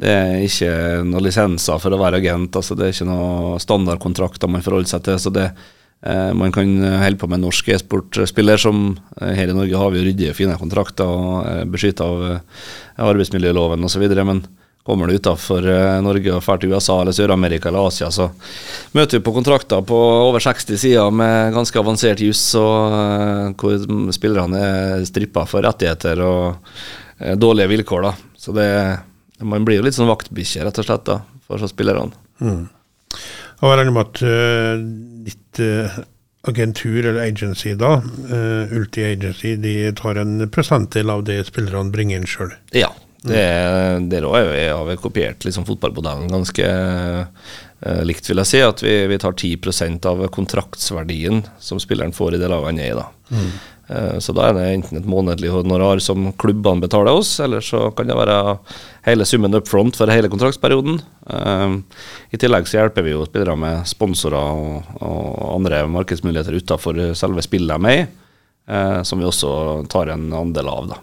det 0.00 0.14
er 0.14 0.46
ikke 0.46 0.72
noen 1.10 1.26
lisenser 1.26 1.82
for 1.84 1.92
å 1.92 2.00
være 2.00 2.22
agent. 2.22 2.56
Altså 2.62 2.78
det 2.78 2.88
er 2.88 2.96
ikke 2.96 3.10
noen 3.10 3.60
standardkontrakter 3.60 4.50
man 4.50 4.64
forholder 4.64 4.94
seg 4.94 5.04
til. 5.10 5.20
så 5.20 5.34
det 5.36 5.50
Eh, 5.50 5.76
man 6.32 6.52
kan 6.52 6.68
holde 6.80 7.18
på 7.20 7.28
med 7.28 7.42
norsk 7.42 7.68
e-sportspiller, 7.74 8.56
som 8.56 8.94
eh, 9.20 9.34
her 9.36 9.50
i 9.52 9.56
Norge 9.56 9.76
har 9.76 9.90
vi 9.92 10.06
ryddige, 10.06 10.36
fine 10.36 10.56
kontrakter 10.56 11.04
og 11.04 11.44
er 11.44 11.68
beskytta 11.68 12.06
av 12.06 12.22
eh, 12.24 12.64
arbeidsmiljøloven 13.04 13.84
osv. 13.84 14.06
Men 14.24 14.40
kommer 14.86 15.10
du 15.10 15.18
utafor 15.20 15.66
Norge 16.00 16.32
og 16.32 16.40
drar 16.40 16.62
til 16.62 16.72
USA 16.72 16.96
eller 17.02 17.12
Sør-Amerika 17.14 17.68
eller 17.68 17.90
Asia, 17.90 18.08
så 18.10 18.30
møter 18.96 19.18
vi 19.18 19.26
på 19.26 19.34
kontrakter 19.36 19.84
på 19.86 19.98
over 20.24 20.40
60 20.40 20.80
sider 20.80 21.12
med 21.12 21.52
ganske 21.54 21.78
avansert 21.78 22.22
juss, 22.24 22.46
og 22.58 23.60
hvor 23.60 23.76
spillerne 24.16 24.64
er 24.64 25.04
strippa 25.06 25.44
for 25.46 25.68
rettigheter 25.68 26.24
og 26.24 27.36
dårlige 27.36 27.74
vilkår. 27.76 28.08
da. 28.08 28.14
Så 28.40 28.56
det, 28.56 28.70
man 29.44 29.68
blir 29.68 29.82
jo 29.82 29.84
litt 29.86 30.00
sånn 30.00 30.10
vaktbikkje, 30.10 30.64
rett 30.64 30.80
og 30.80 30.88
slett, 30.88 31.04
da, 31.12 31.20
for 31.44 31.70
spillerne. 31.70 32.16
Mm. 32.40 32.64
Jeg 33.60 33.76
regner 33.76 33.92
med 33.92 34.08
at 34.08 34.22
uh, 34.24 34.82
ditt 35.26 35.60
uh, 35.60 36.00
agentur, 36.48 37.02
eller 37.02 37.20
agency, 37.26 37.74
da, 37.78 37.98
uh, 38.00 38.72
Ulti 38.76 39.04
Agency, 39.04 39.54
de 39.60 39.74
tar 39.98 40.20
en 40.22 40.46
prosentdel 40.52 41.12
av 41.12 41.26
det 41.28 41.42
spillerne 41.50 41.92
bringer 41.92 42.20
inn 42.20 42.28
sjøl? 42.30 42.54
Ja. 42.76 42.92
Det, 43.20 43.36
det 44.08 44.22
har 44.24 44.86
vi 44.88 44.94
kopiert 44.96 45.44
liksom, 45.44 45.66
fotballmodellen 45.68 46.30
ganske 46.32 46.68
likt, 48.08 48.30
vil 48.30 48.40
jeg 48.40 48.48
si. 48.48 48.62
At 48.64 48.80
vi, 48.80 48.94
vi 49.12 49.18
tar 49.20 49.36
10% 49.36 50.08
av 50.08 50.22
kontraktsverdien 50.32 51.42
som 51.60 51.82
spilleren 51.84 52.16
får 52.16 52.38
i 52.38 52.40
det 52.40 52.48
laget 52.48 52.70
han 52.70 52.80
er 52.80 52.94
i. 52.94 52.96
da. 52.96 53.04
Mm. 53.28 53.50
Eh, 53.90 54.18
så 54.22 54.34
da 54.36 54.46
er 54.46 54.54
det 54.54 54.66
enten 54.68 55.00
et 55.00 55.08
månedlig 55.10 55.50
honorar 55.50 55.98
som 56.02 56.30
klubbene 56.38 56.84
betaler 56.84 57.10
oss, 57.18 57.32
eller 57.42 57.64
så 57.64 57.88
kan 57.96 58.06
det 58.06 58.18
være 58.18 58.38
hele 59.08 59.26
summen 59.26 59.56
up 59.56 59.66
front 59.68 59.98
for 59.98 60.12
hele 60.12 60.30
kontraktsperioden. 60.30 61.00
Eh, 61.26 61.76
I 62.30 62.40
tillegg 62.40 62.68
så 62.70 62.78
hjelper 62.78 63.06
vi 63.06 63.16
jo 63.16 63.26
spillere 63.26 63.58
med 63.58 63.88
sponsorer 63.90 64.38
og, 64.38 64.92
og 65.02 65.54
andre 65.56 65.82
markedsmuligheter 65.90 66.60
utenfor 66.60 67.00
selve 67.18 67.42
spillet 67.46 67.80
de 67.80 67.90
er 67.90 68.04
i, 68.04 68.04
eh, 68.70 69.00
som 69.02 69.18
vi 69.18 69.26
også 69.26 69.54
tar 69.90 70.14
en 70.14 70.28
andel 70.38 70.70
av. 70.70 70.92
da. 70.94 71.00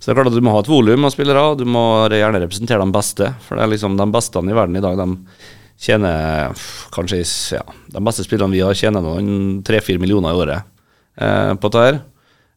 Så 0.00 0.08
det 0.08 0.12
er 0.12 0.20
klart 0.20 0.32
at 0.32 0.36
du 0.36 0.44
må 0.44 0.52
ha 0.54 0.60
et 0.62 0.68
volum 0.68 1.08
av 1.08 1.12
spillere, 1.12 1.46
du 1.60 1.66
må 1.68 1.86
gjerne 2.08 2.40
representere 2.40 2.84
de 2.84 2.94
beste. 2.94 3.32
For 3.46 3.56
det 3.56 3.64
er 3.64 3.72
liksom 3.74 3.96
de 4.00 4.06
beste 4.12 4.44
i 4.44 4.56
verden 4.56 4.76
i 4.76 4.84
dag, 4.84 5.00
de 5.00 5.40
tjener 5.80 6.52
kanskje 6.92 7.22
ja, 7.56 7.64
De 7.88 8.00
beste 8.04 8.24
spillerne 8.26 8.52
vi 8.52 8.60
har, 8.64 8.76
tjener 8.76 9.04
noen 9.04 9.60
tre-fire 9.64 10.00
millioner 10.00 10.32
i 10.32 10.40
året 10.44 10.68
eh, 11.16 11.52
på 11.56 11.72
dette. 11.72 12.00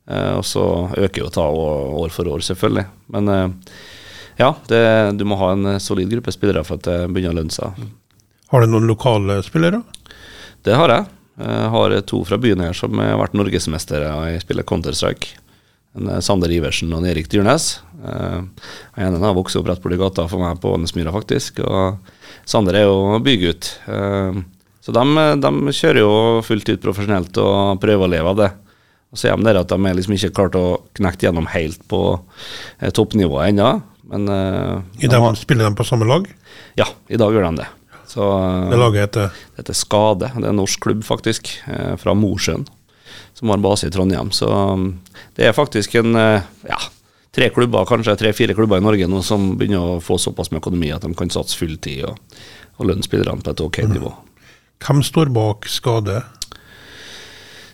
Eh, 0.10 0.34
og 0.38 0.46
så 0.46 0.64
øker 0.98 1.24
jo 1.24 1.32
ta 1.32 1.46
år 1.48 2.14
for 2.14 2.28
år, 2.28 2.44
selvfølgelig. 2.44 2.86
Men 3.16 3.32
eh, 3.32 3.74
ja, 4.42 4.52
det, 4.68 4.84
du 5.20 5.26
må 5.30 5.38
ha 5.40 5.54
en 5.54 5.76
solid 5.80 6.12
gruppe 6.12 6.34
spillere 6.36 6.66
for 6.68 6.80
at 6.80 6.88
det 6.90 6.98
begynner 7.14 7.36
å 7.36 7.42
lønne 7.42 7.56
seg. 7.56 7.86
Har 8.52 8.64
du 8.64 8.72
noen 8.72 8.90
lokale 8.90 9.40
spillere? 9.46 9.82
Det 10.64 10.76
har 10.78 10.92
jeg. 10.92 11.10
Jeg 11.44 11.70
har 11.74 11.96
to 12.06 12.20
fra 12.28 12.38
byen 12.38 12.62
her 12.62 12.76
som 12.78 13.00
har 13.02 13.18
vært 13.18 13.34
norgesmestere 13.38 14.12
i 14.30 14.42
spillet 14.44 14.68
Counter-Strike. 14.70 15.40
Eh, 15.98 16.20
Sander 16.26 16.52
Iversen 16.54 16.94
og 16.94 17.08
Erik 17.10 17.32
Dyrnes. 17.32 17.78
Den 18.04 18.50
ene 19.00 19.22
har 19.24 19.38
vokst 19.38 19.56
opp 19.56 19.70
rett 19.70 19.80
borti 19.80 19.96
gata 19.96 20.26
for 20.28 20.44
meg 20.44 20.58
på 20.60 20.74
Ånesmyra, 20.76 21.14
faktisk. 21.16 21.62
Og 21.64 22.02
Sander 22.44 22.76
er 22.82 22.84
jo 22.90 23.22
bygutt. 23.24 23.70
Så 24.84 24.92
de, 24.92 25.04
de, 25.40 25.52
kjører 25.72 26.02
jo 26.02 26.12
fullt 26.44 26.68
ut 26.74 26.82
profesjonelt 26.84 27.40
og 27.40 27.80
prøver 27.80 28.04
å 28.04 28.12
leve 28.12 28.34
av 28.34 28.42
det. 28.42 28.50
Og 29.14 29.20
så 29.20 29.30
er 29.30 29.38
de 29.38 29.46
der 29.46 29.62
at 29.62 29.70
de 29.70 29.94
liksom 29.94 30.16
ikke 30.18 30.34
klart 30.34 30.58
å 30.58 30.82
knekke 30.98 31.28
gjennom 31.28 31.48
helt 31.54 31.84
på 31.92 32.02
eh, 32.82 32.90
toppnivået 32.90 33.52
ennå. 33.54 33.76
Men 34.10 34.26
eh, 34.34 35.06
I 35.06 35.12
dag 35.12 35.22
de 35.30 35.42
spiller 35.42 35.70
de 35.70 35.78
på 35.78 35.86
samme 35.86 36.08
lag? 36.10 36.26
Ja, 36.80 36.90
i 37.08 37.20
dag 37.22 37.34
gjør 37.34 37.46
de 37.52 37.62
det. 37.62 37.70
Så, 38.10 38.26
det 38.70 38.78
laget 38.78 39.06
heter? 39.08 39.38
Det 39.54 39.64
heter 39.64 39.78
Skade. 39.78 40.32
Det 40.36 40.44
er 40.44 40.52
en 40.52 40.60
norsk 40.62 40.82
klubb, 40.82 41.06
faktisk. 41.06 41.54
Eh, 41.70 41.94
fra 42.02 42.18
Mosjøen. 42.18 42.66
Som 43.38 43.54
har 43.54 43.62
base 43.62 43.88
i 43.88 43.94
Trondheim. 43.94 44.34
Så 44.34 44.50
um, 44.50 44.90
det 45.38 45.48
er 45.48 45.56
faktisk 45.58 45.96
en 46.02 46.18
eh, 46.18 46.46
ja, 46.70 46.82
tre 47.34 47.50
klubber, 47.54 47.86
kanskje 47.90 48.18
tre-fire 48.20 48.58
klubber 48.58 48.82
i 48.82 48.86
Norge 48.86 49.10
nå 49.10 49.24
som 49.26 49.54
begynner 49.58 49.96
å 49.96 50.04
få 50.04 50.20
såpass 50.22 50.52
med 50.52 50.62
økonomi 50.62 50.92
at 50.94 51.06
de 51.06 51.14
kan 51.18 51.34
satse 51.34 51.58
fulltid 51.58 52.04
og, 52.10 52.38
og 52.78 52.90
lønne 52.90 53.06
spillerne 53.06 53.42
på 53.42 53.54
et 53.54 53.66
ok 53.66 53.82
mm. 53.86 53.96
nivå. 53.96 54.14
Hvem 54.84 55.02
står 55.06 55.32
bak 55.34 55.66
Skade? 55.72 56.22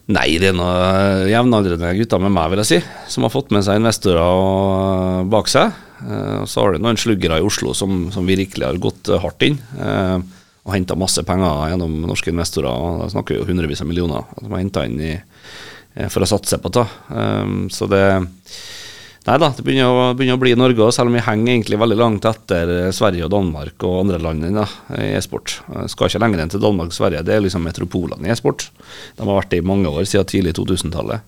Nei, 0.10 0.40
det 0.42 0.48
er 0.50 0.56
noen 0.58 1.28
jevnaldrende 1.30 1.92
gutter 2.00 2.22
med 2.24 2.34
meg, 2.34 2.50
vil 2.50 2.64
jeg 2.64 2.70
si, 2.72 2.80
som 3.14 3.28
har 3.28 3.34
fått 3.34 3.52
med 3.54 3.62
seg 3.66 3.78
investorer 3.78 5.28
bak 5.30 5.52
seg. 5.52 5.76
Uh, 6.02 6.42
så 6.50 6.64
har 6.64 6.74
du 6.74 6.82
noen 6.82 6.98
sluggere 6.98 7.38
i 7.38 7.46
Oslo 7.46 7.76
som, 7.78 8.08
som, 8.14 8.26
virkelig 8.26 8.66
har 8.66 8.80
gått 8.82 9.12
hardt 9.22 9.46
inn. 9.46 9.60
Uh, 9.78 10.18
og 10.66 10.74
henta 10.74 10.98
masse 10.98 11.22
penger 11.28 11.70
gjennom 11.70 12.00
norske 12.10 12.34
investorer. 12.34 13.04
Da 13.04 13.12
snakker 13.14 13.36
vi 13.36 13.42
jo 13.44 13.48
hundrevis 13.52 13.84
av 13.86 13.90
millioner 13.92 14.26
som 14.40 14.50
har 14.56 14.64
henta 14.64 14.88
inn 14.90 14.98
i, 14.98 15.14
uh, 15.14 16.08
for 16.10 16.26
å 16.26 16.32
satse 16.34 16.58
på 16.58 16.74
det. 16.74 16.88
så 17.76 17.90
det 17.92 18.04
Nei 19.28 19.36
da, 19.36 19.50
det 19.52 19.64
begynner 19.66 19.90
å, 19.92 20.04
begynner 20.18 20.38
å 20.38 20.42
bli 20.42 20.54
Norge 20.58 20.86
òg, 20.86 20.94
selv 20.96 21.12
om 21.12 21.18
vi 21.18 21.24
henger 21.26 21.52
egentlig 21.54 21.80
veldig 21.82 21.98
langt 22.00 22.28
etter 22.30 22.72
Sverige 22.96 23.28
og 23.28 23.34
Danmark 23.34 23.84
og 23.86 23.98
andre 24.06 24.20
land 24.24 24.48
i 24.48 25.10
e-sport. 25.18 25.58
Skal 25.92 26.08
ikke 26.08 26.22
lenger 26.24 26.46
enn 26.46 26.54
til 26.54 26.64
Danmark 26.64 26.94
og 26.94 26.98
Sverige, 26.98 27.26
det 27.28 27.36
er 27.36 27.44
liksom 27.44 27.68
metropolene 27.68 28.30
i 28.30 28.32
e-sport. 28.32 28.70
De 29.18 29.28
har 29.28 29.42
vært 29.42 29.52
det 29.52 29.60
i 29.60 29.68
mange 29.68 29.92
år, 29.92 30.08
siden 30.08 30.30
tidlig 30.32 30.56
2000-tallet. 30.58 31.28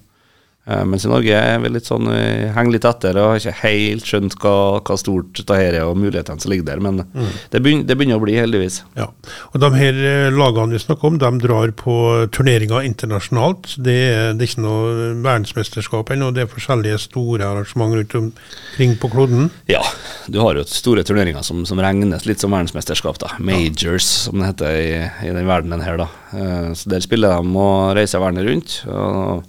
Uh, 0.70 0.84
mens 0.86 1.08
i 1.08 1.10
Norge 1.10 1.34
er 1.34 1.58
vi 1.64 1.72
litt 1.74 1.88
sånn, 1.90 2.06
vi 2.06 2.50
henger 2.54 2.76
litt 2.76 2.86
etter 2.86 3.18
og 3.18 3.32
har 3.32 3.40
ikke 3.40 3.64
helt 3.64 4.06
skjønt 4.06 4.36
hva, 4.44 4.54
hva 4.86 4.98
stort 5.00 5.42
det 5.42 5.58
her 5.58 5.78
er 5.80 5.88
og 5.90 5.98
mulighetene 5.98 6.44
som 6.44 6.54
ligger 6.54 6.68
der. 6.68 6.84
Men 6.86 7.02
mm. 7.02 7.32
det, 7.50 7.62
begynner, 7.66 7.88
det, 7.90 7.98
begynner, 7.98 8.20
å 8.20 8.24
bli, 8.24 8.36
heldigvis. 8.38 8.84
Ja, 9.00 9.08
og 9.50 9.58
De 9.64 9.72
her 9.74 9.98
eh, 9.98 10.28
lagene 10.30 10.78
vi 10.78 10.84
snakker 10.84 11.10
om, 11.10 11.18
de 11.22 11.32
drar 11.42 11.74
på 11.82 11.96
turneringer 12.36 12.86
internasjonalt. 12.86 13.74
Det 13.82 13.98
er, 14.12 14.38
det 14.38 14.46
er 14.46 14.54
ikke 14.54 14.68
noe 14.68 15.10
verdensmesterskap 15.26 16.14
ennå, 16.14 16.30
det 16.36 16.46
er 16.46 16.54
forskjellige 16.54 17.02
store 17.08 17.50
arrangement 17.50 17.98
rundt 17.98 18.18
omkring 18.22 18.98
på 19.02 19.10
kloden? 19.18 19.50
Ja, 19.72 19.82
du 20.30 20.44
har 20.46 20.62
jo 20.62 20.68
store 20.70 21.02
turneringer 21.08 21.42
som, 21.48 21.66
som 21.66 21.82
regnes 21.82 22.30
litt 22.30 22.44
som 22.44 22.54
verdensmesterskap. 22.54 23.18
da, 23.26 23.34
Majors, 23.42 24.12
ja. 24.14 24.28
som 24.30 24.38
det 24.38 24.54
heter 24.54 24.78
i, 24.78 24.90
i 25.26 25.34
den 25.34 25.50
verdenen 25.50 25.82
her. 25.82 26.04
da. 26.06 26.12
Uh, 26.32 26.74
så 26.78 26.94
Der 26.94 27.02
spiller 27.02 27.42
de 27.42 27.62
og 27.66 27.96
reiser 27.98 28.22
verden 28.22 28.46
rundt. 28.46 28.84
og 28.86 29.48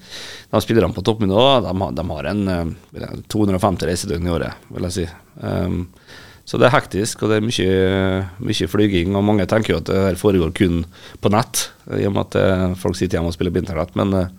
de 0.52 0.60
spillerne 0.60 0.92
på 0.92 1.04
toppnivå 1.04 1.44
de, 1.64 1.72
de, 1.96 2.04
har 2.10 2.28
en 2.28 2.74
250 3.32 3.86
eh, 3.86 3.88
reisedøgn 3.88 4.28
i 4.28 4.34
året, 4.34 4.66
vil 4.68 4.88
jeg 4.88 4.96
si. 4.98 5.06
Um, 5.40 5.86
så 6.44 6.58
det 6.58 6.66
er 6.66 6.74
hektisk, 6.74 7.22
og 7.22 7.30
det 7.30 7.38
er 7.38 7.46
mye, 7.46 7.76
mye 8.42 8.68
flyging. 8.68 9.14
Og 9.16 9.24
mange 9.24 9.46
tenker 9.48 9.72
jo 9.72 9.78
at 9.80 9.88
det 9.88 10.00
her 10.00 10.18
foregår 10.20 10.52
kun 10.58 10.82
på 11.22 11.32
nett, 11.32 11.68
i 11.96 12.04
og 12.08 12.16
med 12.16 12.26
at 12.26 12.38
eh, 12.40 12.64
folk 12.82 12.98
sitter 12.98 13.18
hjemme 13.18 13.30
og 13.30 13.36
spiller 13.36 13.54
på 13.54 13.62
internett. 13.62 13.94
Men 13.98 14.12
eh, 14.18 14.32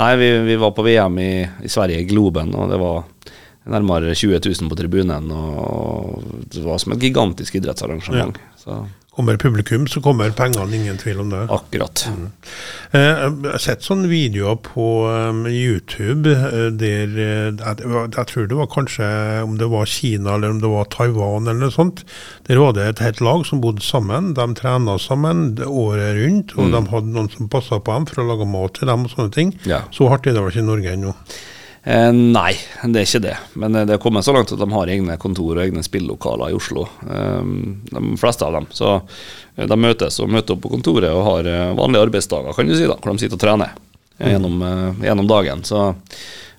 nei, 0.00 0.12
vi, 0.22 0.30
vi 0.46 0.58
var 0.62 0.72
på 0.76 0.86
VM 0.86 1.18
i, 1.20 1.32
i, 1.66 1.72
Sverige, 1.72 2.00
i 2.00 2.08
Globen, 2.08 2.54
og 2.56 2.70
det 2.72 2.80
var 2.80 3.04
nærmere 3.66 4.14
20 4.14 4.40
000 4.44 4.70
på 4.70 4.78
tribunen. 4.78 5.32
Og 5.32 6.22
det 6.52 6.64
var 6.64 6.78
som 6.82 6.94
et 6.96 7.02
gigantisk 7.02 7.58
idrettsarrangement. 7.60 8.38
Ja. 8.38 8.54
Så 8.62 8.84
Kommer 9.16 9.36
publikum, 9.36 9.86
så 9.88 10.02
kommer 10.04 10.30
pengene, 10.36 10.76
ingen 10.76 10.98
tvil 11.00 11.22
om 11.22 11.30
det. 11.32 11.46
Akkurat. 11.48 12.02
Mm. 12.12 12.26
Eh, 12.90 13.00
jeg 13.00 13.46
har 13.46 13.62
sett 13.64 13.86
sånne 13.86 14.10
videoer 14.10 14.58
på 14.60 14.88
um, 15.08 15.46
YouTube 15.48 16.34
eh, 16.34 16.66
der 16.76 17.14
jeg, 17.16 17.54
jeg, 17.56 18.26
tror 18.28 18.50
det 18.50 18.58
var 18.58 18.68
kanskje 18.74 19.08
om 19.46 19.56
det 19.56 19.70
var 19.72 19.88
Kina 19.88 20.36
eller 20.36 20.52
om 20.52 20.60
det 20.60 20.68
var 20.68 20.92
Taiwan 20.92 21.48
eller 21.48 21.64
noe 21.64 21.72
sånt. 21.72 22.04
Der 22.44 22.60
var 22.60 22.76
det 22.76 22.90
et 22.90 23.04
helt 23.06 23.24
lag 23.24 23.48
som 23.48 23.64
bodde 23.64 23.80
sammen. 23.80 24.34
De 24.36 24.48
trena 24.60 25.00
sammen 25.00 25.46
året 25.64 26.12
rundt, 26.20 26.52
og 26.58 26.68
mm. 26.68 26.76
de 26.76 26.86
hadde 26.92 27.16
noen 27.16 27.32
som 27.32 27.48
passa 27.56 27.80
på 27.80 27.96
dem 27.96 28.10
for 28.12 28.20
å 28.20 28.30
lage 28.34 28.52
mat 28.52 28.76
til 28.76 28.92
dem 28.92 29.08
og 29.08 29.16
sånne 29.16 29.32
ting. 29.32 29.56
Ja. 29.64 29.86
Så 29.96 30.12
er 30.12 30.20
det 30.28 30.36
vel 30.36 30.52
ikke 30.52 30.66
i 30.66 30.72
Norge 30.74 30.92
ennå. 30.92 31.16
Eh, 31.86 32.12
nei, 32.12 32.50
det 32.82 32.98
er 32.98 33.06
ikke 33.06 33.22
det. 33.22 33.34
Men 33.62 33.76
eh, 33.78 33.84
det 33.86 33.94
er 33.94 34.00
kommet 34.02 34.26
så 34.26 34.32
langt 34.34 34.50
at 34.50 34.58
de 34.58 34.66
har 34.72 34.90
egne 34.90 35.14
kontor 35.22 35.52
og 35.54 35.62
egne 35.62 35.84
spillokaler 35.86 36.50
i 36.50 36.56
Oslo. 36.56 36.82
Eh, 37.06 37.50
de 37.92 38.00
fleste 38.18 38.42
av 38.42 38.56
dem. 38.58 38.66
Så 38.74 38.88
eh, 38.96 39.68
de 39.70 39.76
møtes 39.78 40.18
og 40.22 40.32
møter 40.34 40.56
opp 40.56 40.64
på 40.64 40.72
kontoret 40.72 41.14
og 41.14 41.22
har 41.28 41.50
eh, 41.50 41.76
vanlige 41.78 42.08
arbeidsdager, 42.08 42.56
kan 42.56 42.66
du 42.66 42.74
si, 42.74 42.88
da, 42.90 42.96
hvor 42.98 43.14
de 43.14 43.22
sitter 43.22 43.38
og 43.38 43.44
trener 43.44 43.76
mm. 43.76 44.24
gjennom, 44.32 44.64
gjennom, 45.04 45.28
dagen. 45.30 45.62
Så, 45.68 45.84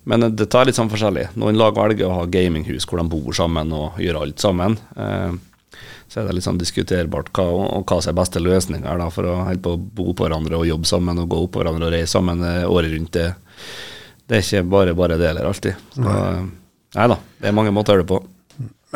men 0.07 0.29
det 0.31 0.47
tar 0.53 0.69
litt 0.69 0.79
sånn 0.79 0.93
forskjellig. 0.93 1.27
Noen 1.43 1.59
lag 1.59 1.75
velger 1.75 2.07
å 2.07 2.21
ha 2.21 2.31
gaminghus 2.31 2.87
hvor 2.87 3.03
de 3.03 3.07
bor 3.11 3.35
sammen 3.35 3.75
og 3.75 3.99
gjør 3.99 4.21
alt 4.21 4.39
sammen. 4.39 4.79
Så 6.07 6.21
er 6.21 6.29
det 6.29 6.37
litt 6.37 6.47
sånn 6.47 6.61
diskuterbart 6.61 7.33
hva, 7.35 7.49
og 7.67 7.83
hva 7.83 7.99
som 7.99 8.13
er 8.13 8.19
beste 8.21 8.39
løsninger 8.39 9.03
for 9.11 9.27
å 9.27 9.35
holde 9.49 9.59
på 9.65 9.75
å 9.75 9.83
bo 9.99 10.13
på 10.13 10.23
hverandre 10.23 10.61
og 10.61 10.69
jobbe 10.69 10.87
sammen 10.87 11.19
og 11.19 11.27
gå 11.33 11.43
opp 11.43 11.57
på 11.57 11.65
hverandre 11.65 11.89
og 11.89 11.95
reise 11.97 12.13
sammen 12.15 12.47
året 12.47 12.95
rundt. 12.95 13.19
det 13.19 13.27
det 14.27 14.39
er 14.39 14.43
ikke 14.43 14.69
bare 14.71 14.95
bare 14.97 15.19
det 15.19 15.29
heller, 15.29 15.47
alltid. 15.47 15.77
Så, 15.95 16.03
nei. 16.03 16.47
nei 16.97 17.07
da, 17.13 17.19
det 17.39 17.49
er 17.49 17.55
mange 17.55 17.73
måter 17.75 17.93
å 17.93 17.97
gjøre 17.97 18.05
det 18.05 18.11
på. 18.11 18.23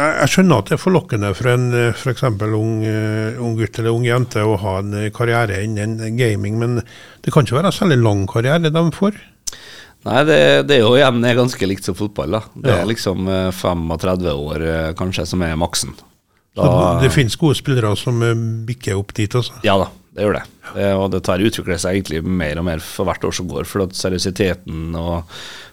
Jeg 0.01 0.31
skjønner 0.31 0.61
at 0.61 0.69
det 0.69 0.75
er 0.77 0.79
forlokkende 0.79 1.29
for 1.35 1.49
en 1.51 1.65
f.eks. 1.91 2.23
Ung, 2.47 2.77
uh, 2.85 3.41
ung 3.43 3.57
gutt 3.59 3.79
eller 3.79 3.91
ung 3.91 4.05
jente 4.07 4.43
å 4.43 4.55
ha 4.61 4.77
en 4.79 4.95
karriere 5.15 5.59
innen 5.65 5.99
gaming, 6.15 6.55
men 6.61 6.79
det 6.79 7.33
kan 7.33 7.43
ikke 7.43 7.59
være 7.59 7.73
en 7.73 7.75
særlig 7.75 7.99
lang 7.99 8.23
karriere 8.31 8.71
de 8.71 8.85
får? 8.95 9.19
Nei, 10.07 10.21
det, 10.25 10.37
det, 10.65 10.79
er 10.79 10.81
jo 10.81 10.95
igjen 10.97 11.21
er 11.27 11.37
ganske 11.37 11.67
likt 11.69 11.85
som 11.85 11.97
fotball. 11.97 12.39
da. 12.39 12.41
Det 12.55 12.71
ja. 12.71 12.79
er 12.81 12.89
liksom 12.89 13.27
35 13.53 14.25
eh, 14.25 14.31
år 14.47 14.65
eh, 14.65 14.93
kanskje 14.97 15.27
som 15.29 15.43
er 15.45 15.59
maksen. 15.59 15.93
Da, 16.57 16.65
det, 16.65 17.05
det 17.05 17.11
finnes 17.13 17.37
gode 17.39 17.59
spillere 17.59 17.93
som 17.99 18.17
bikker 18.67 18.97
opp 18.99 19.13
dit, 19.15 19.31
altså? 19.37 19.61
Ja 19.63 19.77
da, 19.79 19.91
det 20.11 20.25
gjør 20.25 20.35
det. 20.35 20.43
det 20.75 20.87
og 20.99 21.05
det 21.13 21.21
tar 21.23 21.43
utvikler 21.43 21.79
seg 21.79 21.95
egentlig 21.95 22.19
mer 22.25 22.59
og 22.59 22.67
mer 22.67 22.83
for 22.83 23.07
hvert 23.07 23.23
år 23.27 23.35
som 23.35 23.47
går. 23.47 23.67
For 23.69 23.85
at 23.85 23.97
seriøsiteten 23.97 24.95
og 24.99 25.31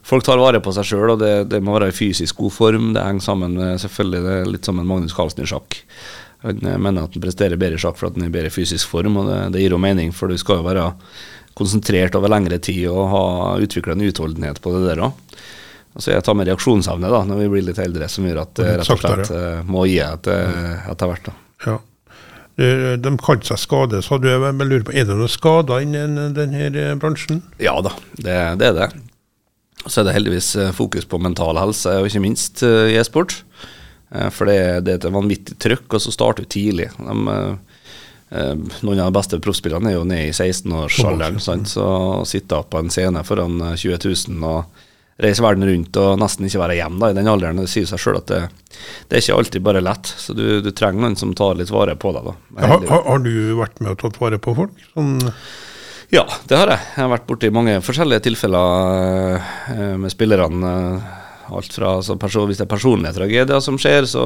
Folk 0.09 0.25
tar 0.25 0.41
vare 0.41 0.57
på 0.65 0.73
seg 0.73 0.87
sjøl, 0.89 1.11
og 1.13 1.19
det, 1.21 1.33
det, 1.53 1.59
må 1.61 1.75
være 1.75 1.91
i 1.91 1.93
fysisk 1.93 2.39
god 2.41 2.53
form. 2.55 2.87
Det 2.95 3.03
henger 3.05 3.27
sammen 3.27 3.59
med 3.59 3.83
selvfølgelig 3.83 4.23
det 4.25 4.37
er 4.39 4.47
litt 4.55 4.65
som 4.65 4.79
en 4.81 4.87
Magnus 4.89 5.13
Carlsen 5.13 5.45
i 5.45 5.49
sjakk. 5.51 5.77
Han 6.47 6.63
mener 6.65 7.03
at 7.03 7.19
han 7.19 7.25
presterer 7.27 7.61
bedre 7.61 7.77
i 7.77 7.83
sjakk 7.83 8.01
at 8.01 8.17
han 8.17 8.25
er 8.25 8.31
i 8.31 8.37
bedre 8.39 8.53
fysisk 8.55 8.89
form, 8.89 9.19
og 9.21 9.29
det, 9.29 9.37
det 9.53 9.67
gir 9.67 9.75
jo 9.77 9.83
mening, 9.83 10.15
for 10.17 10.33
du 10.33 10.41
skal 10.41 10.63
jo 10.63 10.65
være 10.65 10.87
konsentrert 11.59 12.17
over 12.17 12.33
lengre 12.33 12.57
tid 12.63 12.87
og 12.89 13.03
ha 13.13 13.23
utvikla 13.61 13.99
en 13.99 14.07
utholdenhet 14.07 14.63
på 14.65 14.73
det 14.79 14.85
der 14.87 15.05
òg. 15.11 15.37
Så 15.99 16.15
jeg 16.15 16.25
tar 16.25 16.37
med 16.39 16.49
reaksjonsevne 16.49 17.11
da, 17.11 17.21
når 17.27 17.43
vi 17.43 17.53
blir 17.53 17.69
litt 17.69 17.83
eldre, 17.83 18.09
som 18.09 18.25
gjør 18.25 18.45
at 18.47 18.57
det 18.57 18.73
rett 18.79 18.93
og 18.95 19.03
slett 19.03 19.33
uh, 19.35 19.61
må 19.67 19.85
gi 19.91 19.99
etter, 20.05 20.53
etter 20.89 21.11
hvert. 21.11 21.29
da. 21.29 21.37
Ja. 21.67 21.79
Eh, 22.59 22.97
de 22.99 23.13
kalte 23.23 23.53
seg 23.53 23.61
Skade, 23.63 24.01
så 24.03 24.19
du, 24.19 24.27
jeg 24.33 24.55
lurer 24.59 24.87
på, 24.87 24.95
er 24.97 25.07
det 25.07 25.15
noen 25.15 25.31
skader 25.31 25.85
innen 25.85 26.35
denne 26.35 26.67
eh, 26.73 26.97
bransjen? 26.99 27.45
Ja 27.63 27.77
da, 27.85 27.93
det, 28.19 28.35
det 28.59 28.73
er 28.73 28.75
det. 28.81 28.89
Så 29.87 30.01
er 30.01 30.09
det 30.09 30.17
heldigvis 30.17 30.51
eh, 30.59 30.73
fokus 30.75 31.07
på 31.07 31.21
mental 31.23 31.61
helse, 31.61 32.01
og 32.01 32.11
ikke 32.11 32.25
minst 32.25 32.65
i 32.67 32.99
e-sport. 32.99 33.39
For 34.09 34.49
det, 34.49 34.87
det, 34.87 34.95
er 34.95 35.03
et 35.03 35.13
vanvittig 35.13 35.59
trøkk, 35.61 35.85
og 35.93 36.01
så 36.01 36.11
starter 36.15 36.47
vi 36.47 36.49
tidlig. 36.55 36.87
De, 36.97 37.15
noen 38.81 39.03
av 39.05 39.11
de 39.11 39.17
beste 39.19 39.37
proffspillerne 39.45 39.91
er 39.91 39.99
jo 39.99 40.07
nede 40.09 40.31
i 40.31 40.33
16-årsalderen. 40.33 41.67
Så 41.69 41.85
å 41.85 42.25
sitte 42.27 42.63
på 42.73 42.81
en 42.81 42.89
scene 42.89 43.21
foran 43.29 43.61
20 43.77 44.01
000 44.01 44.49
og 44.49 44.81
reise 45.23 45.43
verden 45.43 45.67
rundt 45.67 45.99
og 45.99 46.19
nesten 46.21 46.47
ikke 46.47 46.63
være 46.63 46.79
hjemme 46.79 47.01
da, 47.03 47.11
i 47.11 47.17
den 47.19 47.31
alderen. 47.31 47.63
Det 47.63 47.71
sier 47.71 47.89
seg 47.91 48.03
sjøl 48.03 48.21
at 48.21 48.29
det, 48.31 48.43
det, 49.09 49.19
er 49.19 49.23
ikke 49.23 49.39
alltid 49.39 49.65
bare 49.67 49.85
lett. 49.85 50.11
Så 50.23 50.35
du, 50.39 50.45
du, 50.63 50.71
trenger 50.71 51.05
noen 51.05 51.19
som 51.19 51.35
tar 51.39 51.59
litt 51.59 51.73
vare 51.75 51.97
på 51.99 52.13
deg. 52.15 52.29
da. 52.31 52.37
Har, 52.63 52.85
har, 53.09 53.25
du 53.25 53.33
vært 53.59 53.81
med 53.83 53.97
og 53.97 54.03
tatt 54.05 54.21
vare 54.23 54.39
på 54.43 54.55
folk? 54.59 54.85
Sånn 54.95 55.17
ja, 56.09 56.23
det 56.49 56.57
har 56.57 56.71
jeg. 56.73 56.81
Jeg 56.95 57.03
har 57.03 57.11
vært 57.13 57.27
borti 57.29 57.49
mange 57.53 57.75
forskjellige 57.85 58.23
tilfeller 58.25 59.35
uh, 59.37 59.97
med 60.01 60.13
spillerne. 60.15 60.71
Uh, 60.71 61.17
alt 61.53 61.73
fra 61.73 61.95
altså, 61.99 62.17
Hvis 62.49 62.61
det 62.61 62.65
er 62.65 62.71
personlige 62.71 63.13
tragedier 63.17 63.61
som 63.65 63.77
skjer, 63.81 64.07
så 64.09 64.23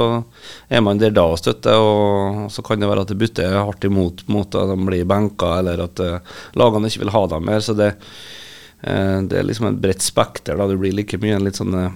er 0.71 0.83
man 0.83 1.01
der 1.01 1.11
da 1.15 1.25
og 1.33 1.41
støtter. 1.41 1.83
Og 1.83 2.53
så 2.55 2.63
kan 2.63 2.79
det 2.79 2.91
være 2.91 3.03
at 3.03 3.11
det 3.11 3.19
butter 3.19 3.57
hardt 3.59 3.89
imot 3.89 4.23
mot 4.31 4.47
at 4.47 4.71
de 4.71 4.79
blir 4.87 5.09
benka, 5.11 5.57
eller 5.59 5.83
at 5.89 6.05
uh, 6.07 6.39
lagene 6.55 6.93
ikke 6.93 7.03
vil 7.03 7.15
ha 7.17 7.25
dem 7.35 7.51
mer. 7.51 7.67
så 7.67 7.75
det 7.79 7.97
Eh, 7.97 8.42
det 8.83 9.39
er 9.39 9.47
liksom 9.47 9.69
et 9.69 9.83
bredt 9.83 10.03
spekter. 10.03 10.57
da, 10.59 10.67
Du 10.67 10.77
blir 10.81 10.95
like 10.97 11.19
mye 11.23 11.37
en 11.37 11.45
litt 11.47 11.59
sånn 11.61 11.75
eh, 11.79 11.93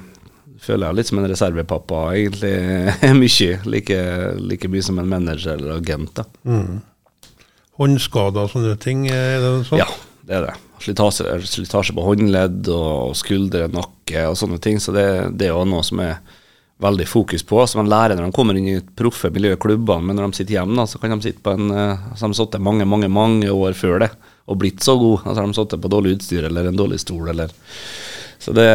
føler 0.63 0.89
jeg 0.89 0.99
litt 0.99 1.11
som 1.11 1.21
en 1.21 1.31
reservepappa, 1.31 2.03
egentlig. 2.17 2.53
mye. 3.23 3.57
Like, 3.67 3.99
like, 4.41 4.71
mye 4.73 4.85
som 4.87 5.01
en 5.03 5.11
manager 5.11 5.57
eller 5.57 5.81
agent. 5.81 6.15
da. 6.17 6.27
Mm. 6.47 6.79
Håndskader 7.77 8.47
og 8.47 8.55
sånne 8.55 8.79
ting, 8.81 9.05
er 9.13 9.43
det 9.43 9.51
sånn? 9.69 9.83
Ja, 9.83 9.89
det 10.27 10.39
er 10.39 10.49
det. 10.49 10.55
slitasje, 10.81 11.37
slitasje 11.49 11.95
på 11.97 12.07
håndledd 12.07 12.71
og 12.73 13.13
skuldre, 13.19 13.67
nakke 13.73 14.27
og 14.31 14.39
sånne 14.41 14.59
ting. 14.63 14.81
Så 14.83 14.95
det, 14.97 15.07
det 15.37 15.51
er 15.51 15.55
jo 15.55 15.67
noe 15.69 15.85
som 15.87 16.01
er 16.05 16.21
veldig 16.83 17.07
fokus 17.09 17.45
på, 17.47 17.63
som 17.65 17.83
man 17.83 17.91
lærer 17.93 18.19
når 18.19 18.29
de 18.29 18.37
kommer 18.37 18.57
inn 18.59 18.69
i 18.69 18.81
proffe 18.97 19.31
miljøklubbene. 19.33 20.07
Men 20.09 20.19
når 20.19 20.31
de 20.31 20.41
sitter 20.41 20.59
hjemme, 20.59 20.77
da, 20.79 20.87
så 20.89 21.01
kan 21.03 21.15
de 21.15 21.29
sitte 21.29 21.45
på 21.45 21.57
en 21.57 21.69
Så 21.73 22.25
har 22.25 22.33
de 22.33 22.39
sittet 22.39 22.65
mange, 22.65 22.89
mange 22.89 23.09
mange 23.13 23.53
år 23.53 23.77
før 23.77 24.01
det 24.05 24.11
og 24.47 24.59
blitt 24.61 24.85
så 24.85 24.97
god. 25.01 25.25
Altså 25.25 25.41
har 25.41 25.51
de 25.51 25.59
sittet 25.59 25.83
på 25.83 25.93
dårlig 25.93 26.17
utstyr 26.17 26.49
eller 26.49 26.69
en 26.69 26.79
dårlig 26.79 27.01
stol 27.03 27.31
eller 27.33 27.53
Så 28.39 28.53
det, 28.55 28.67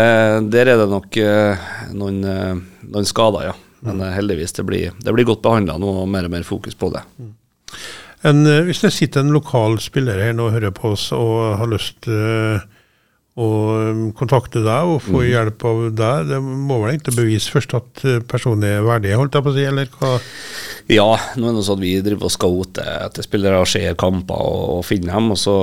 der 0.52 0.72
er 0.74 0.80
det 0.82 0.90
nok 0.90 1.18
uh, 1.22 1.68
noen, 1.96 2.24
uh, 2.26 2.88
noen, 2.90 3.06
skader, 3.08 3.52
ja. 3.52 3.54
Men 3.86 4.02
mm. 4.02 4.08
heldigvis, 4.16 4.54
det 4.58 4.66
blir, 4.68 4.96
det 5.00 5.14
blir 5.16 5.26
godt 5.26 5.44
behandla 5.46 5.78
nå 5.80 5.94
og 6.02 6.10
mer 6.10 6.28
og 6.28 6.34
mer 6.34 6.44
fokus 6.46 6.76
på 6.76 6.90
det. 6.94 7.02
Mm. 7.22 7.32
En, 8.30 8.42
hvis 8.68 8.82
det 8.84 8.92
sitter 8.94 9.24
en 9.24 9.34
lokal 9.34 9.80
spiller 9.82 10.20
her 10.22 10.36
nå 10.38 10.50
og 10.50 10.58
hører 10.58 10.74
på 10.76 10.92
oss 10.94 11.08
og 11.16 11.56
har 11.62 11.70
lyst 11.72 12.04
til 12.06 12.60
å 13.40 13.48
um, 13.88 14.08
kontakte 14.18 14.60
deg 14.66 14.90
og 14.92 14.98
få 15.06 15.22
mm. 15.22 15.28
hjelp 15.30 15.64
av 15.70 15.82
deg. 15.96 16.32
Det 16.34 16.40
må 16.44 16.82
vel 16.82 16.94
egentlig 16.94 17.16
bevise 17.16 17.54
først 17.54 17.76
at 17.78 18.04
uh, 18.04 18.18
personen 18.28 18.66
er 18.68 18.84
verdig, 18.84 19.14
holdt 19.16 19.38
jeg 19.38 19.46
på 19.46 19.54
å 19.54 19.56
si, 19.56 19.68
eller 19.70 19.94
hva? 19.96 20.12
Ja, 20.92 21.08
nå 21.40 21.48
er 21.48 21.56
det 21.56 21.64
sånn 21.64 21.80
at 21.80 21.86
vi 21.86 21.94
driver 22.04 22.28
og 22.28 22.34
scouter 22.36 22.90
etter 23.08 23.24
spillere, 23.24 23.64
ser 23.70 23.96
kamper 24.00 24.36
og, 24.36 24.66
og 24.76 24.86
finner 24.88 25.16
dem. 25.16 25.32
Og 25.32 25.40
så 25.40 25.56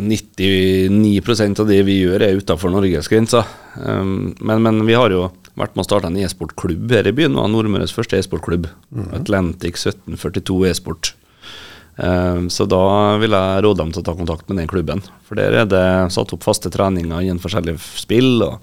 99 0.00 1.12
uh, 1.20 1.44
av 1.50 1.68
det 1.68 1.80
vi 1.84 2.00
gjør, 2.00 2.24
er 2.24 2.40
utenfor 2.40 2.72
Norges 2.72 3.12
grenser. 3.12 3.44
Um, 3.76 4.32
men, 4.40 4.64
men, 4.64 4.80
vi 4.88 4.96
har 4.96 5.12
jo 5.12 5.26
vært 5.60 5.76
med 5.76 5.84
å 5.84 5.88
starte 5.90 6.08
en 6.08 6.16
e-sportklubb 6.22 6.96
her 6.96 7.10
i 7.10 7.14
byen. 7.14 7.36
og 7.36 7.52
Nordmøres 7.52 7.92
første 7.94 8.16
e-sportklubb. 8.16 8.70
Mm. 8.88 9.12
Atlantic 9.20 9.76
1742 9.84 10.62
e-sport. 10.72 11.12
Ehm, 12.02 12.50
så 12.50 12.66
da 12.66 12.84
vil 13.22 13.34
jeg 13.36 13.64
råde 13.64 13.82
dem 13.82 13.92
til 13.94 14.02
å 14.02 14.06
ta 14.08 14.14
kontakt 14.18 14.48
med 14.48 14.62
den 14.62 14.70
klubben. 14.70 15.02
For 15.26 15.38
der 15.38 15.60
er 15.62 15.68
det 15.70 15.86
satt 16.14 16.34
opp 16.34 16.46
faste 16.46 16.72
treninger 16.74 17.22
innen 17.22 17.42
forskjellige 17.42 17.82
spill. 18.00 18.42
og 18.42 18.60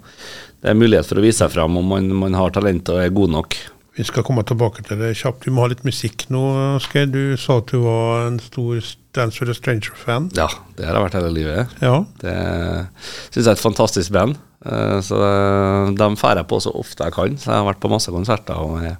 Det 0.62 0.72
er 0.72 0.78
mulighet 0.78 1.08
for 1.08 1.20
å 1.20 1.24
vise 1.24 1.44
seg 1.44 1.54
fram 1.54 1.78
om 1.80 1.94
man, 1.94 2.10
man 2.26 2.38
har 2.38 2.54
talent 2.54 2.92
og 2.92 3.02
er 3.02 3.14
god 3.14 3.36
nok. 3.38 3.58
Vi 3.92 4.04
skal 4.08 4.24
komme 4.24 4.40
tilbake 4.48 4.84
til 4.86 5.00
det 5.02 5.10
kjapt. 5.20 5.44
Vi 5.44 5.52
må 5.52 5.66
ha 5.66 5.68
litt 5.68 5.84
musikk 5.84 6.24
nå, 6.32 6.40
Asgeir. 6.78 7.10
Du 7.12 7.36
sa 7.36 7.58
at 7.60 7.68
du 7.68 7.82
var 7.84 8.28
en 8.30 8.38
stor 8.40 8.80
Dance 9.12 9.42
with 9.42 9.52
a 9.52 9.56
Stranger-fan. 9.56 10.30
Ja, 10.32 10.46
det 10.78 10.86
har 10.88 10.96
jeg 10.96 11.04
vært 11.04 11.18
hele 11.18 11.32
livet. 11.34 11.74
Ja. 11.84 11.98
Det 12.22 12.36
syns 13.34 13.42
jeg 13.42 13.50
er 13.50 13.58
et 13.58 13.64
fantastisk 13.66 14.14
band. 14.16 14.38
Eh, 14.64 14.98
så 15.04 15.18
eh, 15.26 15.90
de 15.92 16.08
drar 16.16 16.40
jeg 16.40 16.48
på 16.48 16.60
så 16.64 16.72
ofte 16.72 17.04
jeg 17.04 17.16
kan. 17.18 17.36
Så 17.36 17.50
jeg 17.50 17.58
har 17.58 17.68
vært 17.68 17.82
på 17.82 17.92
masse 17.92 18.14
konserter. 18.14 18.56
og 18.56 18.80
jeg 18.80 18.96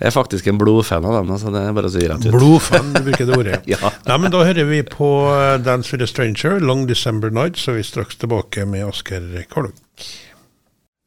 jeg 0.00 0.08
er 0.08 0.14
faktisk 0.14 0.46
en 0.48 0.56
blodfan 0.56 1.04
av 1.04 1.18
dem. 1.18 1.30
Altså 1.34 1.50
det 1.52 1.60
er 1.60 1.74
bare 1.76 1.90
å 1.90 1.92
si 1.92 2.06
rett 2.08 2.24
ut. 2.24 2.32
Blodfan, 2.32 2.94
du 2.94 3.02
bruker 3.04 3.28
det 3.28 3.36
ordet. 3.36 3.58
ja. 3.74 3.92
Nei, 4.08 4.16
men 4.22 4.32
Da 4.32 4.40
hører 4.48 4.68
vi 4.70 4.80
på 4.88 5.10
eh, 5.34 5.58
Dance 5.60 5.92
with 5.92 6.06
a 6.06 6.08
Stranger, 6.08 6.56
Long 6.64 6.86
December 6.88 7.28
Night, 7.28 7.60
så 7.60 7.74
er 7.74 7.82
vi 7.82 7.86
straks 7.90 8.16
tilbake 8.22 8.64
med 8.64 8.88
Asker 8.88 9.28
Kolvik. 9.52 9.76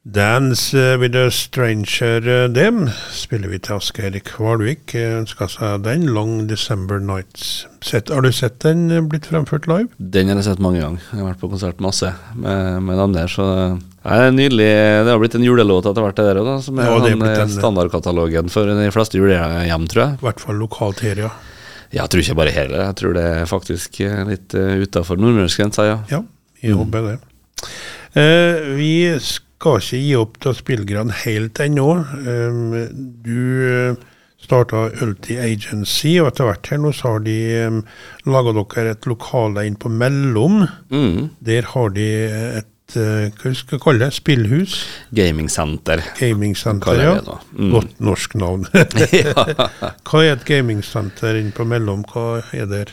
Dance 0.03 0.73
eh, 0.77 0.97
with 0.99 1.15
a 1.15 1.31
Stranger, 1.31 2.27
eh, 2.27 2.49
dem 2.51 2.89
spiller 3.15 3.47
vi 3.47 3.59
til 3.63 3.77
Asgeir 3.77 4.17
Kvalvik. 4.27 4.91
Ønska 4.99 5.45
seg 5.47 5.85
den, 5.85 6.09
Long 6.11 6.41
December 6.49 6.97
Nights. 6.99 7.69
Sett, 7.79 8.09
har 8.11 8.25
du 8.25 8.27
sett 8.35 8.57
den 8.65 8.89
blitt 9.07 9.29
fremført 9.31 9.63
live? 9.71 9.87
Den 9.95 10.27
har 10.27 10.41
jeg 10.41 10.49
sett 10.49 10.63
mange 10.63 10.81
ganger. 10.81 11.05
Jeg 11.07 11.21
har 11.21 11.29
vært 11.29 11.39
på 11.39 11.49
konsert 11.53 11.79
masse 11.79 12.09
med, 12.35 12.81
med 12.83 12.99
dem 12.99 13.15
der. 13.15 13.31
Så 13.31 13.45
det 13.47 14.17
er 14.17 14.35
nydelig. 14.35 14.67
Det 15.07 15.13
har 15.13 15.21
blitt 15.21 15.37
en 15.39 15.45
julelåt 15.47 15.87
etter 15.87 16.03
hvert, 16.03 16.19
det 16.19 16.27
der 16.27 16.41
òg, 16.41 16.51
som 16.67 16.83
er, 16.83 16.91
ja, 16.91 16.99
er 17.07 17.39
en, 17.45 17.55
standardkatalogen 17.55 18.51
for 18.51 18.73
de 18.83 18.91
fleste 18.91 19.23
julehjem, 19.23 19.87
tror 19.93 20.03
jeg. 20.03 20.19
I 20.19 20.27
hvert 20.27 20.43
fall 20.43 20.59
lokalt 20.65 21.05
her, 21.07 21.23
ja. 21.29 21.31
Jeg 21.95 22.11
tror 22.11 22.25
ikke 22.25 22.37
bare 22.41 22.57
her, 22.57 22.75
jeg 22.89 22.99
tror 22.99 23.15
det 23.15 23.23
er 23.37 23.47
faktisk 23.47 24.01
litt 24.27 24.51
utafor 24.51 25.23
nordmørsgrensa, 25.23 25.87
ja. 25.87 25.97
Ja, 26.11 26.21
jeg 26.59 26.75
mm. 26.75 26.83
håper 26.83 27.07
det. 27.07 27.17
Uh, 28.13 28.75
vi 28.75 28.93
skal 29.23 29.52
skal 29.63 29.79
ikke 29.79 30.01
gi 30.03 30.15
opp 30.19 30.41
til 30.43 30.57
spillerne 30.57 31.15
helt 31.23 31.59
ennå. 31.63 31.87
Um, 32.27 32.73
du 33.23 33.37
uh, 33.63 34.01
starta 34.43 34.89
Ulti 35.05 35.37
Agency, 35.39 36.17
og 36.19 36.33
etter 36.33 36.49
hvert 36.49 36.67
her 36.67 36.81
nå 36.83 36.91
så 36.91 37.13
har 37.13 37.23
de 37.23 37.37
um, 37.69 37.79
laga 38.27 38.51
dere 38.59 38.97
et 38.97 39.07
lokale 39.07 39.63
inn 39.69 39.79
på 39.79 39.91
Mellom. 39.91 40.65
Mm. 40.91 41.29
Der 41.39 41.69
har 41.71 41.93
de 41.95 42.09
et 42.59 42.97
uh, 42.97 43.29
hva 43.39 43.53
skal 43.55 43.77
vi 43.77 43.81
kalle 43.85 44.03
det? 44.03 44.11
Spillhus? 44.17 44.75
Gamingsenter. 45.15 46.03
Gamingsenter, 46.19 46.99
ja. 46.99 47.15
Mm. 47.55 47.71
Godt 47.77 48.03
norsk 48.03 48.35
navn. 48.41 48.67
Hva 50.09 50.25
er 50.25 50.35
et 50.35 50.43
gamingsenter 50.49 51.39
inne 51.39 51.55
på 51.55 51.63
Mellom? 51.69 52.03
Hva 52.11 52.41
er 52.51 52.67
det? 52.67 52.83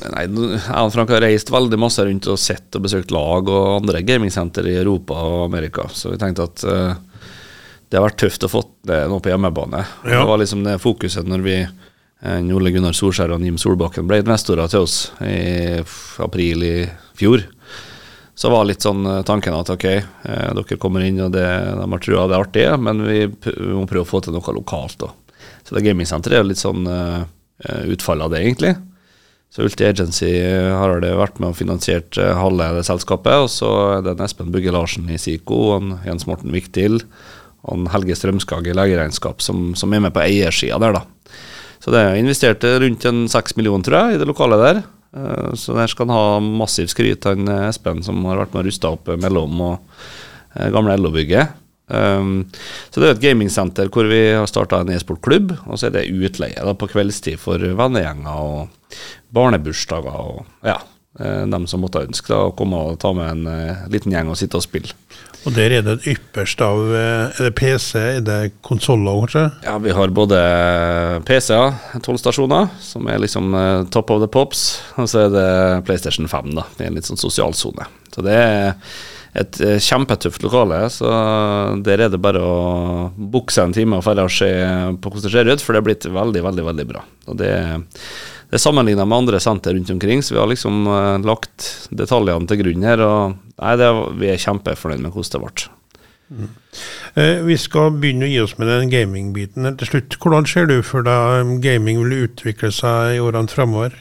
Nei, 0.00 0.24
jeg 0.24 0.72
og 0.80 0.90
Frank 0.94 1.10
har 1.12 1.20
reist 1.22 1.50
veldig 1.52 1.78
masse 1.80 2.02
rundt 2.06 2.26
og 2.32 2.40
sett 2.40 2.78
og 2.78 2.86
besøkt 2.86 3.12
lag 3.12 3.48
og 3.52 3.82
andre 3.82 4.00
gamingsenter 4.06 4.66
i 4.70 4.78
Europa 4.80 5.18
og 5.20 5.44
Amerika, 5.44 5.84
så 5.92 6.14
vi 6.14 6.18
tenkte 6.20 6.46
at 6.48 6.62
uh, 6.64 6.94
det 7.92 7.98
har 7.98 8.06
vært 8.06 8.22
tøft 8.22 8.46
å 8.46 8.50
få 8.50 8.62
det 8.88 9.02
nå 9.10 9.18
på 9.20 9.30
hjemmebane. 9.30 9.82
Ja. 10.06 10.22
Det 10.22 10.28
var 10.30 10.40
liksom 10.40 10.62
det 10.64 10.78
fokuset 10.82 11.28
når 11.28 11.44
vi 11.44 11.56
uh, 11.68 12.54
Ole 12.56 12.72
Gunnar 12.72 12.96
Solskjær 12.96 13.34
og 13.36 13.44
Jim 13.44 13.58
Solbakken 13.60 14.08
ble 14.08 14.22
investorer 14.22 14.72
til 14.72 14.86
oss 14.86 14.96
i 15.28 15.76
april 16.24 16.64
i 16.66 16.76
fjor. 17.18 17.44
Så 18.32 18.48
var 18.50 18.64
litt 18.66 18.82
sånn 18.82 19.04
uh, 19.04 19.20
tanken 19.28 19.54
at 19.54 19.74
ok, 19.74 19.86
dere 20.24 20.78
kommer 20.80 21.04
inn, 21.04 21.20
og 21.20 21.34
det, 21.36 21.44
de 21.44 21.84
har 21.84 22.02
trua 22.02 22.24
det 22.30 22.38
er 22.38 22.46
artig, 22.46 22.64
men 22.80 23.04
vi, 23.04 23.26
vi, 23.28 23.74
må 23.76 23.84
prøve 23.84 24.06
å 24.06 24.08
få 24.08 24.22
til 24.24 24.34
noe 24.34 24.56
lokalt. 24.56 25.04
Da. 25.04 25.12
Så 25.68 25.76
det 25.76 25.84
gamingsenteret 25.84 26.40
er 26.40 26.48
litt 26.48 26.62
sånn 26.62 26.88
utfallet 27.92 28.24
av 28.24 28.32
det, 28.32 28.40
egentlig. 28.40 28.72
Så 29.52 29.66
Ulti 29.66 29.84
Agency 29.84 30.30
har 30.72 31.02
det 31.04 31.12
vært 31.18 31.36
med 31.42 31.50
og 31.52 31.58
finansiert 31.58 32.16
eh, 32.16 32.32
halve 32.38 32.70
det 32.78 32.86
selskapet. 32.88 33.44
Og 33.44 33.50
så 33.52 33.68
er 33.98 34.06
det 34.06 34.16
Espen 34.24 34.52
Bugge 34.54 34.72
Larsen 34.72 35.10
i 35.12 35.20
SIKO, 35.20 35.58
og 35.74 36.06
Jens 36.06 36.24
Morten 36.28 36.54
Viktil 36.54 37.02
og 37.68 37.84
Helge 37.92 38.16
Strømskag 38.18 38.72
i 38.72 38.74
legeregnskap 38.74 39.44
som, 39.44 39.70
som, 39.78 39.92
er 39.92 40.02
med 40.02 40.14
på 40.16 40.24
eiersida 40.24 40.80
der, 40.82 40.96
da. 40.96 41.36
Så 41.82 41.92
det 41.94 42.00
er 42.00 42.16
investert 42.18 42.64
rundt 42.64 43.04
en 43.06 43.26
seks 43.30 43.54
millioner, 43.58 43.84
tror 43.86 43.98
jeg, 43.98 44.16
i 44.16 44.22
det 44.22 44.26
lokale 44.30 44.58
der. 44.58 44.82
Eh, 45.20 45.52
så 45.60 45.76
der 45.76 45.92
skal 45.92 46.08
han 46.08 46.16
ha 46.16 46.40
massivt 46.62 46.94
skryt, 46.96 47.28
han 47.28 47.44
eh, 47.44 47.68
Espen 47.68 48.00
som 48.06 48.24
har 48.30 48.40
vært 48.40 48.56
med 48.56 48.64
og 48.64 48.70
rusta 48.70 48.96
opp 48.96 49.12
mellom 49.20 49.66
og 49.68 50.00
gamle 50.72 50.96
LO-bygget. 51.00 51.60
Um, 51.88 52.46
så 52.90 53.02
det 53.02 53.08
er 53.08 53.16
et 53.16 53.24
gamingsenter 53.24 53.90
hvor 53.92 54.06
vi 54.08 54.20
har 54.32 54.46
starta 54.48 54.80
en 54.80 54.92
e-sportklubb, 54.94 55.56
og 55.66 55.76
så 55.76 55.88
er 55.88 55.96
det 55.96 56.06
utleie 56.14 56.56
da, 56.56 56.76
på 56.78 56.88
kveldstid 56.92 57.40
for 57.42 57.60
vennegjenger 57.60 58.46
og 58.46 58.96
barnebursdager 59.34 60.14
og 60.14 60.68
ja, 60.68 60.78
eh, 61.20 61.44
dem 61.48 61.66
som 61.68 61.82
måtte 61.84 62.04
ønske 62.04 62.32
da, 62.32 62.46
å 62.48 62.56
komme 62.56 62.80
og 62.92 62.98
ta 63.02 63.12
med 63.16 63.30
en 63.34 63.46
uh, 63.48 63.84
liten 63.92 64.14
gjeng 64.14 64.30
og 64.32 64.38
sitte 64.40 64.60
og 64.60 64.66
spille. 64.66 64.94
Og 65.42 65.56
der 65.56 65.72
er 65.74 65.82
det 65.82 65.96
et 65.96 66.04
ypperste 66.12 66.62
av 66.62 66.92
eh, 66.94 67.32
Er 67.34 67.48
det 67.48 67.54
PC, 67.58 67.88
er 67.98 68.20
det 68.22 68.36
konsoller, 68.62 69.24
kanskje? 69.24 69.46
Ja, 69.66 69.74
vi 69.82 69.94
har 69.96 70.14
både 70.14 70.42
PC-er, 71.26 71.74
tolv 72.04 72.20
stasjoner, 72.22 72.70
som 72.84 73.08
er 73.10 73.18
liksom 73.24 73.50
uh, 73.56 73.82
top 73.90 74.12
of 74.14 74.22
the 74.22 74.30
pops, 74.30 74.68
og 74.94 75.10
så 75.10 75.26
er 75.26 75.34
det 75.34 75.48
PlayStation 75.88 76.30
5, 76.30 76.54
da. 76.60 76.68
Er 76.78 76.92
en 76.92 77.00
litt 77.00 77.10
sånn 77.10 77.20
sosialsone. 77.20 77.88
Så 78.14 78.22
det 78.22 78.38
er 78.38 78.76
et 79.38 79.60
uh, 79.64 79.78
kjempetøft 79.80 80.44
lokale, 80.44 80.82
så 80.92 81.08
der 81.84 82.04
er 82.04 82.12
det 82.12 82.20
bare 82.20 82.42
å 82.44 83.08
bukse 83.16 83.64
en 83.64 83.72
time 83.72 83.96
og 83.96 84.04
dra 84.04 84.26
og 84.28 84.34
se 84.34 84.50
på 85.00 85.12
hvordan 85.12 85.24
det 85.24 85.32
ser 85.32 85.48
ut, 85.48 85.64
for 85.64 85.72
det 85.72 85.82
er 85.82 85.88
blitt 85.88 86.08
veldig, 86.20 86.44
veldig, 86.50 86.68
veldig 86.68 86.88
bra. 86.92 87.04
Og 87.32 87.40
det 87.40 87.52
det 88.52 88.58
er 88.58 88.66
sammenligna 88.66 89.06
med 89.08 89.16
andre 89.16 89.38
senter 89.40 89.72
rundt 89.72 89.90
omkring, 89.94 90.20
så 90.20 90.34
vi 90.34 90.40
har 90.42 90.48
liksom 90.50 90.82
uh, 90.84 91.16
lagt 91.24 91.88
detaljene 91.88 92.44
til 92.44 92.58
grunn 92.60 92.82
her. 92.84 93.00
og 93.00 93.38
nei, 93.56 93.76
det, 93.80 93.86
Vi 94.20 94.28
er 94.28 94.42
kjempefornøyd 94.42 95.00
med 95.00 95.14
hvordan 95.14 95.32
det 95.32 95.40
ble. 95.40 95.70
Mm. 96.32 96.50
Eh, 97.14 97.40
vi 97.46 97.56
skal 97.60 97.96
begynne 97.96 98.28
å 98.28 98.28
gi 98.28 98.42
oss 98.42 98.54
med 98.60 98.68
den 98.68 98.92
gamingbiten 98.92 99.70
til 99.80 99.88
slutt. 99.88 100.18
Hvordan 100.20 100.48
ser 100.48 100.68
du 100.68 100.82
for 100.84 101.04
deg 101.06 101.54
gaming 101.64 102.02
vil 102.04 102.26
utvikle 102.26 102.68
seg 102.76 103.16
i 103.16 103.22
årene 103.24 103.48
fremover? 103.52 103.96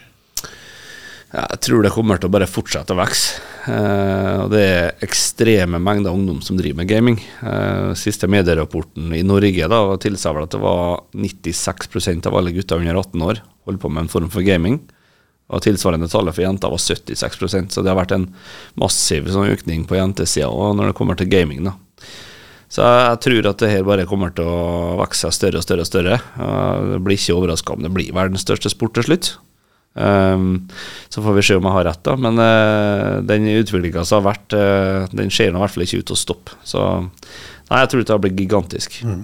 Jeg 1.32 1.64
tror 1.64 1.88
det 1.88 1.96
kommer 1.96 2.20
til 2.20 2.28
å 2.28 2.36
bare 2.36 2.52
fortsette 2.52 2.92
å 2.92 3.00
vokse. 3.00 3.40
Eh, 3.62 4.42
det 4.50 4.62
er 4.62 5.04
ekstreme 5.06 5.78
mengder 5.82 6.16
ungdom 6.16 6.40
som 6.42 6.58
driver 6.58 6.82
med 6.82 6.90
gaming. 6.90 7.20
Eh, 7.46 7.92
siste 8.00 8.30
medierapporten 8.32 9.14
i 9.14 9.22
Norge 9.26 9.68
da, 9.70 9.82
tilsa 10.02 10.34
vel 10.34 10.48
at 10.48 10.56
det 10.56 10.62
var 10.64 11.04
96% 11.14 12.30
av 12.30 12.40
alle 12.40 12.56
gutter 12.56 12.82
under 12.82 12.98
18 12.98 13.28
år 13.28 13.44
holdt 13.70 13.84
på 13.84 13.92
med 13.94 14.06
en 14.06 14.12
form 14.12 14.32
for 14.34 14.46
gaming. 14.46 14.80
Og 15.52 15.62
tilsvarende 15.62 16.10
tallet 16.10 16.34
for 16.34 16.46
jenter 16.46 16.72
var 16.72 16.82
76% 16.82 17.76
så 17.76 17.84
det 17.84 17.92
har 17.92 18.00
vært 18.00 18.16
en 18.16 18.30
massiv 18.80 19.28
sånn 19.30 19.52
økning 19.52 19.84
på 19.86 20.00
jentesida 20.00 20.50
når 20.50 20.92
det 20.92 20.98
kommer 20.98 21.20
til 21.20 21.30
gaming. 21.30 21.66
da. 21.68 21.76
Så 22.72 22.88
jeg 22.88 23.20
tror 23.26 23.50
at 23.50 23.60
det 23.60 23.70
her 23.74 23.84
bare 23.84 24.08
kommer 24.08 24.32
til 24.32 24.48
å 24.48 24.96
vokse 25.02 25.28
større 25.36 25.60
og 25.60 25.66
større 25.66 25.84
og 25.84 25.90
større. 25.90 26.20
Det 26.96 27.02
blir 27.04 27.20
ikke 27.20 27.36
overraska 27.36 27.76
om 27.76 27.84
det 27.84 27.92
blir 27.92 28.14
verdens 28.16 28.48
største 28.48 28.72
sport 28.72 28.96
til 28.96 29.10
slutt. 29.10 29.34
Um, 29.94 30.70
så 31.12 31.24
får 31.24 31.36
vi 31.36 31.44
se 31.44 31.58
om 31.60 31.66
jeg 31.68 31.76
har 31.76 31.88
rett, 31.90 32.04
da. 32.08 32.16
Men 32.20 32.40
uh, 32.40 33.20
den 33.28 33.50
utviklinga 33.52 34.06
som 34.08 34.22
har 34.22 34.34
vært, 34.34 34.56
uh, 34.56 35.12
den 35.12 35.34
ser 35.34 35.52
i 35.52 35.58
hvert 35.58 35.74
fall 35.74 35.86
ikke 35.88 36.02
ut 36.02 36.10
til 36.12 36.18
å 36.18 36.22
stoppe. 36.22 36.58
Så 36.68 36.82
nei, 36.92 37.82
jeg 37.84 37.92
tror 37.92 38.08
det 38.08 38.20
blir 38.24 38.36
gigantisk. 38.40 38.98
Mm. 39.04 39.22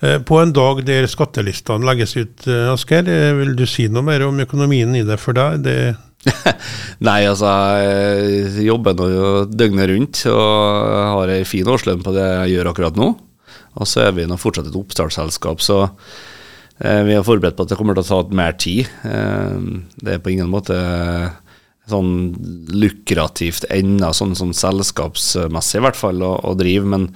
Uh, 0.00 0.18
på 0.24 0.40
en 0.40 0.56
dag 0.56 0.82
der 0.88 1.08
skattelistene 1.10 1.88
legges 1.88 2.16
ut, 2.18 2.48
Asker, 2.72 3.08
vil 3.42 3.56
du 3.58 3.66
si 3.68 3.88
noe 3.92 4.06
mer 4.06 4.26
om 4.28 4.44
økonomien 4.44 4.96
i 4.96 5.06
det 5.06 5.20
for 5.20 5.36
deg? 5.36 5.64
Det 5.66 5.78
Nei, 7.06 7.20
altså 7.30 7.50
jeg 7.78 8.66
jobber 8.66 8.96
nå 8.98 9.06
døgnet 9.52 9.86
rundt 9.92 10.24
og 10.32 10.96
har 11.14 11.30
ei 11.30 11.44
fin 11.46 11.68
årslønn 11.70 12.02
på 12.04 12.14
det 12.16 12.26
jeg 12.26 12.56
gjør 12.56 12.72
akkurat 12.72 12.98
nå. 12.98 13.12
Og 13.78 13.86
så 13.86 14.08
er 14.08 14.16
vi 14.16 14.26
nå 14.26 14.38
fortsatt 14.40 14.70
et 14.70 14.78
oppstartsselskap, 14.78 15.62
så 15.62 15.84
eh, 15.86 15.92
vi 16.78 17.16
er 17.16 17.26
forberedt 17.26 17.56
på 17.58 17.66
at 17.66 17.72
det 17.72 17.78
kommer 17.78 17.96
til 17.98 18.06
å 18.06 18.08
ta 18.22 18.38
mer 18.38 18.56
tid. 18.60 18.88
Eh, 19.06 19.60
det 19.98 20.16
er 20.16 20.22
på 20.22 20.34
ingen 20.34 20.50
måte 20.52 20.78
sånn 21.88 22.10
lukrativt 22.68 23.64
ennå, 23.72 24.12
sånn, 24.14 24.36
sånn 24.36 24.52
selskapsmessig 24.56 25.80
i 25.80 25.84
hvert 25.86 25.98
fall, 25.98 26.22
å, 26.22 26.34
å 26.50 26.52
drive. 26.58 26.86
Men 26.88 27.08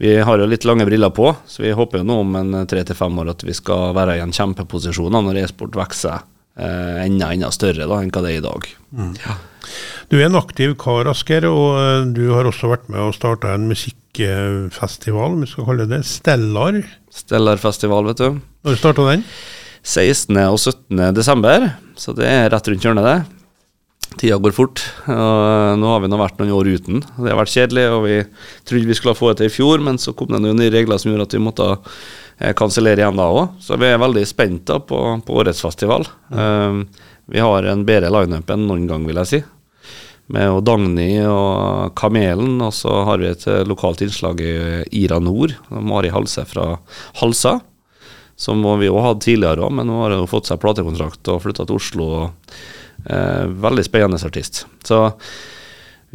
vi 0.00 0.16
har 0.26 0.40
jo 0.40 0.48
litt 0.48 0.66
lange 0.66 0.86
briller 0.88 1.12
på, 1.14 1.32
så 1.46 1.64
vi 1.64 1.74
håper 1.74 2.00
jo 2.00 2.08
nå 2.08 2.20
om 2.22 2.38
en 2.40 2.60
tre 2.70 2.84
til 2.86 2.98
fem 2.98 3.18
år 3.22 3.34
at 3.34 3.44
vi 3.46 3.56
skal 3.56 3.92
være 3.96 4.18
i 4.18 4.22
en 4.24 4.34
kjempeposisjon 4.34 5.14
når 5.14 5.42
e-sport 5.44 5.76
vokser 5.78 6.16
eh, 6.56 7.04
enda, 7.04 7.32
enda 7.34 7.50
større 7.54 7.88
da, 7.90 8.00
enn 8.00 8.14
hva 8.14 8.24
det 8.24 8.32
er 8.34 8.40
i 8.40 8.46
dag. 8.46 8.70
Mm. 8.94 9.12
Ja. 9.22 9.36
Du 10.12 10.18
er 10.18 10.26
en 10.26 10.36
aktiv 10.36 10.74
kar, 10.80 11.08
Asker, 11.08 11.46
og 11.48 11.78
eh, 11.80 12.08
du 12.16 12.26
har 12.34 12.48
også 12.48 12.68
vært 12.72 12.90
med 12.92 13.00
og 13.00 13.14
starta 13.16 13.54
en 13.54 13.68
musikkfestival, 13.70 15.36
om 15.36 15.44
vi 15.44 15.48
skal 15.50 15.68
kalle 15.68 15.86
det 15.90 16.02
Stellar. 16.08 16.82
Stellarfestival, 17.14 18.10
vet 18.10 18.20
du. 18.20 18.42
Når 18.66 18.80
starta 18.80 19.06
den? 19.08 19.24
16. 19.84 20.36
og 20.48 20.58
17. 20.60 21.00
desember, 21.16 21.70
så 22.00 22.14
det 22.16 22.28
er 22.28 22.50
rett 22.52 22.68
rundt 22.70 22.84
hjørnet, 22.84 23.08
det. 23.08 23.40
Tida 24.20 24.36
går 24.38 24.54
fort. 24.54 24.82
og 25.10 25.78
Nå 25.80 25.88
har 25.90 26.02
vi 26.04 26.10
nå 26.10 26.18
vært 26.20 26.38
noen 26.38 26.52
år 26.54 26.68
uten. 26.76 27.00
Det 27.02 27.32
har 27.32 27.40
vært 27.40 27.54
kjedelig, 27.54 27.86
og 27.90 28.04
vi 28.04 28.18
trodde 28.68 28.90
vi 28.90 28.96
skulle 28.98 29.16
få 29.18 29.32
det 29.32 29.40
til 29.40 29.50
i 29.50 29.54
fjor, 29.54 29.82
men 29.82 29.98
så 29.98 30.14
kom 30.16 30.30
det 30.30 30.42
noen 30.44 30.60
nye 30.60 30.72
regler 30.72 31.00
som 31.00 31.10
gjorde 31.10 31.26
at 31.26 31.34
vi 31.34 31.42
måtte 31.42 31.70
eh, 31.72 32.52
kansellere 32.56 33.02
igjen 33.02 33.18
da 33.18 33.26
òg. 33.32 33.56
Så 33.64 33.80
vi 33.80 33.88
er 33.90 33.98
veldig 34.02 34.24
spent 34.28 34.66
da 34.70 34.78
på, 34.78 35.00
på 35.24 35.40
årets 35.40 35.64
festival. 35.64 36.06
Mm. 36.30 36.38
Um, 36.38 37.10
vi 37.32 37.40
har 37.40 37.66
en 37.66 37.86
bedre 37.88 38.12
lineup 38.12 38.50
enn 38.52 38.66
noen 38.68 38.86
gang, 38.90 39.08
vil 39.08 39.18
jeg 39.22 39.30
si. 39.32 39.42
Med 40.32 40.62
Dagny 40.64 41.18
og 41.28 41.92
Kamelen, 41.98 42.56
og 42.64 42.72
så 42.72 43.02
har 43.04 43.20
vi 43.20 43.28
et 43.28 43.44
eh, 43.50 43.64
lokalt 43.68 44.00
innslag 44.04 44.40
i 44.40 44.54
Ira 45.04 45.18
Nord, 45.20 45.52
Mari 45.68 46.12
Halse 46.14 46.46
fra 46.48 46.78
Halsa. 47.20 47.58
Som 48.36 48.64
vi 48.80 48.88
òg 48.90 49.02
hadde 49.04 49.22
tidligere 49.22 49.62
òg, 49.62 49.74
men 49.76 49.86
nå 49.86 50.00
har 50.00 50.16
hun 50.16 50.30
fått 50.30 50.48
seg 50.48 50.58
platekontrakt 50.62 51.28
og 51.30 51.42
flytta 51.44 51.68
til 51.68 51.76
Oslo. 51.76 52.06
Eh, 53.04 53.44
veldig 53.46 53.84
spennende 53.84 54.18
artist. 54.26 54.64
Så 54.82 55.04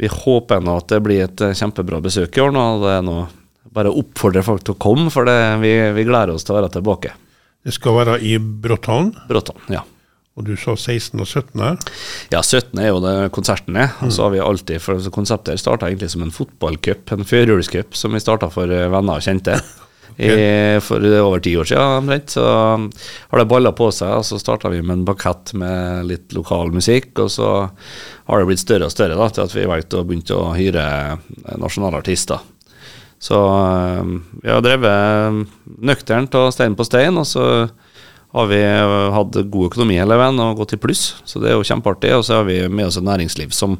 vi 0.00 0.10
håper 0.10 0.60
nå 0.64 0.74
at 0.80 0.90
det 0.90 1.00
blir 1.04 1.24
et 1.24 1.44
eh, 1.46 1.56
kjempebra 1.56 2.02
besøk 2.02 2.36
i 2.36 2.42
år. 2.42 2.52
nå, 2.56 2.66
det 2.82 2.96
er 2.96 3.06
noe 3.06 3.28
bare 3.70 3.92
oppfordre 3.94 4.42
folk 4.42 4.64
til 4.66 4.74
å 4.74 4.80
komme, 4.82 5.10
for 5.14 5.28
det, 5.28 5.38
vi, 5.62 5.70
vi, 5.94 6.04
gleder 6.08 6.34
oss 6.34 6.46
til 6.46 6.56
å 6.56 6.60
være 6.60 6.72
tilbake. 6.74 7.14
Det 7.62 7.74
skal 7.76 7.98
være 8.00 8.18
i 8.26 8.34
Bråttan? 8.40 9.12
Bråttan, 9.28 9.60
ja. 9.70 9.84
Og 10.40 10.46
du 10.48 10.54
sa 10.56 10.72
16. 10.72 11.20
og 11.20 11.28
17.? 11.28 11.60
Ja, 12.32 12.40
17. 12.40 12.78
er 12.80 12.88
jo 12.88 13.02
det 13.04 13.14
konserten 13.36 13.76
er. 13.76 13.92
Og 14.00 14.12
så 14.14 14.24
har 14.24 14.32
vi 14.32 14.40
alltid, 14.40 14.80
for 14.80 15.12
Konseptet 15.12 15.60
starta 15.60 15.90
egentlig 15.90 16.08
som 16.14 16.24
en 16.24 16.32
fotballcup, 16.32 17.12
en 17.12 17.28
førjulscup, 17.28 17.92
som 17.98 18.16
vi 18.16 18.22
starta 18.24 18.48
for 18.52 18.72
eh, 18.72 18.88
venner 18.92 19.20
og 19.20 19.26
kjente. 19.26 19.58
I, 20.20 20.80
for 20.84 21.00
over 21.00 21.40
ti 21.40 21.54
år 21.56 21.68
siden 21.68 22.00
omtrent. 22.02 22.32
Så 22.34 22.44
har 22.44 23.40
det 23.40 23.46
balla 23.48 23.70
på 23.76 23.86
seg, 23.94 24.14
og 24.18 24.24
så 24.26 24.40
starta 24.40 24.68
vi 24.72 24.80
med 24.82 24.98
en 24.98 25.04
bakett 25.08 25.52
med 25.56 26.08
litt 26.08 26.34
lokal 26.36 26.72
musikk. 26.74 27.12
Og 27.20 27.30
så 27.36 27.50
har 27.68 28.40
det 28.40 28.48
blitt 28.48 28.64
større 28.64 28.88
og 28.88 28.94
større 28.94 29.20
da, 29.20 29.28
til 29.28 29.44
at 29.44 29.56
vi 29.56 29.68
valgte 29.68 30.00
å 30.00 30.08
begynne 30.08 30.40
å 30.40 30.56
hyre 30.56 30.86
nasjonale 31.60 32.00
artister. 32.00 32.40
Så 33.20 33.36
eh, 33.36 34.16
vi 34.40 34.48
har 34.48 34.64
drevet 34.64 35.44
nøkternt 35.84 36.40
og 36.40 36.48
stein 36.56 36.76
på 36.76 36.88
stein, 36.88 37.20
og 37.20 37.28
så 37.28 37.44
har 38.32 38.46
vi 38.46 38.60
hatt 39.16 39.38
god 39.50 39.70
økonomi 39.72 39.98
hele 39.98 40.18
veien 40.20 40.38
og 40.42 40.60
gått 40.60 40.76
i 40.76 40.80
pluss. 40.80 41.16
Så 41.26 41.42
det 41.42 41.50
er 41.50 41.58
jo 41.58 41.66
kjempeartig. 41.66 42.12
Og 42.14 42.24
så 42.26 42.40
har 42.40 42.46
vi 42.46 42.62
med 42.70 42.86
oss 42.86 42.98
et 43.00 43.06
næringsliv 43.06 43.54
som 43.56 43.78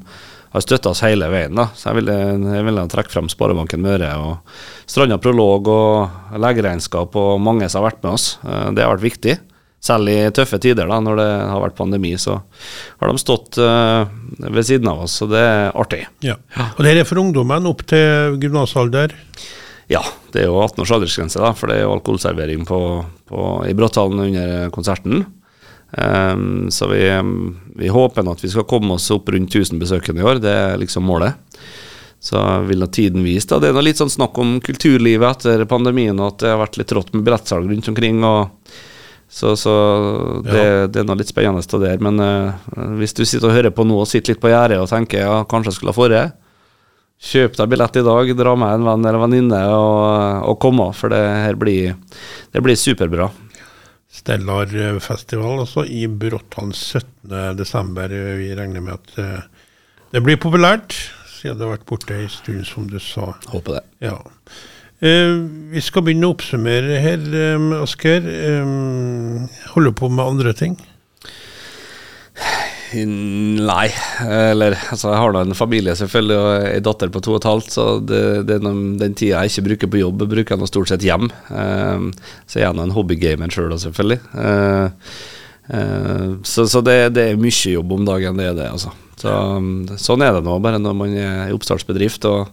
har 0.51 0.65
støtta 0.65 0.91
oss 0.91 1.05
hele 1.07 1.29
veien. 1.31 1.55
da, 1.55 1.69
så 1.75 1.91
Jeg 1.91 2.01
ville, 2.01 2.17
jeg 2.57 2.65
ville 2.67 2.87
trekke 2.91 3.13
frem 3.13 3.29
Sparebanken 3.31 3.83
Møre 3.85 4.11
og 4.19 4.57
Stranda 4.91 5.21
Prolog 5.23 5.69
og 5.71 6.35
legeregnskap 6.35 7.15
og 7.15 7.39
mange 7.41 7.69
som 7.69 7.83
har 7.85 7.93
vært 7.93 8.03
med 8.03 8.13
oss. 8.17 8.39
Eh, 8.43 8.73
det 8.75 8.83
har 8.83 8.97
vært 8.97 9.07
viktig. 9.07 9.37
Selv 9.81 10.11
i 10.13 10.19
tøffe 10.37 10.59
tider, 10.61 10.91
da, 10.91 10.99
når 11.01 11.17
det 11.17 11.29
har 11.49 11.63
vært 11.63 11.79
pandemi, 11.79 12.13
så 12.21 12.35
har 13.01 13.09
de 13.09 13.23
stått 13.23 13.57
uh, 13.57 14.05
ved 14.37 14.67
siden 14.69 14.91
av 14.93 15.07
oss, 15.07 15.15
så 15.23 15.29
det 15.31 15.41
er 15.41 15.71
artig. 15.73 16.03
Ja. 16.21 16.35
Og 16.75 16.83
det 16.85 16.93
er 16.93 17.09
for 17.09 17.23
ungdommen 17.23 17.65
opp 17.71 17.87
til 17.89 18.37
gymnasalder? 18.43 19.15
Ja, 19.90 20.05
det 20.31 20.44
er 20.44 20.46
jo 20.46 20.61
18 20.62 20.85
års 20.85 20.92
aldersgrense, 20.94 21.40
da, 21.42 21.50
for 21.57 21.70
det 21.70 21.81
er 21.81 21.85
jo 21.88 21.94
alkoholservering 21.96 22.62
på, 22.68 22.81
på, 23.26 23.46
i 23.66 23.74
Bråthallen 23.74 24.22
under 24.29 24.68
konserten. 24.70 25.24
Um, 25.90 26.70
så 26.70 26.87
vi, 26.87 27.03
vi, 27.74 27.88
håper 27.90 28.29
at 28.31 28.44
vi 28.44 28.50
skal 28.53 28.68
komme 28.70 28.94
oss 28.94 29.11
opp 29.11 29.33
rundt 29.35 29.50
1000 29.50 29.81
besøkende 29.83 30.22
i 30.22 30.29
år. 30.31 30.38
Det 30.42 30.53
er 30.55 30.79
liksom 30.79 31.09
målet. 31.11 31.35
Så 32.22 32.38
vil 32.68 32.85
da 32.85 32.87
tiden 32.87 33.24
vise. 33.26 33.48
da. 33.50 33.59
Det 33.59 33.72
er 33.72 33.74
noe 33.74 33.88
litt 33.88 33.98
sånn 33.98 34.12
snakk 34.12 34.38
om 34.38 34.61
kulturlivet 34.62 35.40
etter 35.40 35.64
pandemien, 35.66 36.18
og 36.20 36.37
at 36.37 36.44
det 36.44 36.53
har 36.53 36.62
vært 36.62 36.79
litt 36.79 36.94
rått 36.94 37.11
med 37.16 37.24
billettsalg 37.26 37.66
rundt 37.66 37.90
omkring. 37.90 38.22
og 38.22 38.70
så, 39.31 39.57
så 39.57 39.74
det, 40.44 40.61
ja. 40.61 40.87
det, 40.87 41.03
er 41.03 41.09
noe 41.09 41.18
litt 41.18 41.33
spennende 41.33 41.66
det 41.66 41.83
der. 41.83 41.98
Men 42.07 42.22
uh, 42.22 42.94
hvis 43.00 43.16
du 43.16 43.24
sitter 43.24 43.50
og 43.50 43.59
hører 43.59 43.74
på 43.74 43.88
nå 43.88 43.98
og 44.05 44.07
sitter 44.11 44.37
litt 44.37 44.42
på 44.42 44.53
gjerdet 44.55 44.79
og 44.79 44.90
tenker 44.92 45.24
ja, 45.24 45.35
kanskje 45.50 45.72
jeg 45.72 45.81
skulle 45.81 45.96
ha 45.96 45.98
forrige, 45.98 46.29
kjøp 47.21 47.59
deg 47.59 47.69
billett 47.71 48.01
i 48.01 48.05
dag, 48.07 48.33
dra 48.37 48.57
med 48.59 48.79
en 48.79 48.87
venn 48.89 49.07
eller 49.07 49.23
venninne 49.25 49.61
og, 49.77 50.49
og 50.51 50.59
komme. 50.63 50.89
For 50.97 51.13
det 51.13 51.21
her 51.21 51.59
blir, 51.61 51.95
det 52.55 52.65
blir 52.65 52.79
superbra. 52.81 53.29
Stellarfestival 54.11 55.63
altså, 55.63 55.85
i 55.87 56.07
Bråttan 56.09 56.73
17.12. 56.75 58.17
Vi 58.41 58.51
regner 58.59 58.83
med 58.83 58.97
at 58.97 59.17
uh, 59.21 59.65
det 60.11 60.25
blir 60.27 60.41
populært, 60.43 60.97
siden 61.31 61.61
det 61.61 61.67
har 61.69 61.77
vært 61.77 61.89
borte 61.89 62.17
en 62.17 62.33
stund, 62.33 62.65
som 62.67 62.89
du 62.91 62.99
sa. 63.03 63.31
Håper 63.53 63.79
det. 63.79 63.85
Ja. 64.09 64.17
Uh, 65.01 65.47
vi 65.71 65.85
skal 65.85 66.05
begynne 66.05 66.29
å 66.29 66.35
oppsummere 66.35 66.99
her, 67.05 67.23
um, 67.55 67.71
Asker. 67.85 68.27
Holder 69.77 69.95
på 69.97 70.11
med 70.11 70.27
andre 70.27 70.57
ting? 70.57 70.81
Nei. 72.90 73.88
Eller 74.26 74.74
altså, 74.90 75.12
jeg 75.12 75.22
har 75.22 75.35
da 75.35 75.42
en 75.46 75.57
familie 75.59 75.94
selvfølgelig 75.98 76.38
og 76.38 76.68
ei 76.70 76.81
datter 76.85 77.12
på 77.12 77.22
to 77.22 77.37
og 77.37 77.40
et 77.40 77.48
halvt, 77.48 77.74
så 77.76 77.85
det, 78.03 78.22
det 78.48 78.57
den, 78.64 78.81
den 79.00 79.14
tida 79.18 79.44
jeg 79.44 79.53
ikke 79.53 79.66
bruker 79.68 79.92
på 79.92 80.00
jobb, 80.00 80.24
bruker 80.31 80.57
jeg 80.57 80.62
nå 80.62 80.70
stort 80.70 80.90
sett 80.90 81.07
hjem. 81.07 81.29
Uh, 81.50 82.11
så 82.50 82.62
jeg 82.62 82.68
er 82.68 82.74
nå 82.76 82.88
en 82.88 82.96
hobbygamer 82.96 83.53
sjøl, 83.55 83.76
selvfølgelig. 83.79 84.18
Uh, 84.35 85.12
uh, 85.70 86.26
så, 86.42 86.66
så 86.70 86.83
det, 86.87 86.98
det, 87.14 87.29
er 87.29 87.40
mye 87.40 87.76
jobb 87.76 87.94
om 87.94 88.09
dagen, 88.09 88.42
det 88.42 88.50
er 88.50 88.59
det, 88.59 88.72
altså. 88.74 88.94
Så, 89.20 89.37
sånn 90.00 90.24
er 90.24 90.33
det 90.33 90.42
nå, 90.46 90.57
bare 90.64 90.81
når 90.81 90.96
man 90.96 91.14
er 91.14 91.50
i 91.50 91.55
oppstartsbedrift. 91.55 92.24
og 92.24 92.48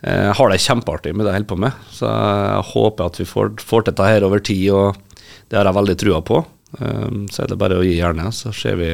jeg 0.00 0.32
har 0.36 0.52
det 0.52 0.62
kjempeartig 0.64 1.12
med 1.12 1.26
det 1.26 1.32
jeg 1.32 1.40
holder 1.40 1.50
på 1.50 1.60
med, 1.60 1.84
så 1.92 2.08
jeg 2.08 2.66
håper 2.70 3.10
at 3.10 3.18
vi 3.20 3.26
får, 3.28 3.50
får 3.64 3.82
til 3.84 3.92
dette 3.92 4.08
her 4.08 4.26
over 4.28 4.40
tid, 4.44 4.62
og 4.76 5.26
det 5.50 5.58
har 5.58 5.68
jeg 5.68 5.76
veldig 5.80 5.96
trua 6.00 6.20
på. 6.24 6.40
Um, 6.78 7.24
så 7.32 7.44
er 7.44 7.50
det 7.50 7.58
bare 7.60 7.80
å 7.80 7.86
gi 7.86 7.96
jernet, 7.96 8.36
så 8.36 8.52
vi, 8.78 8.92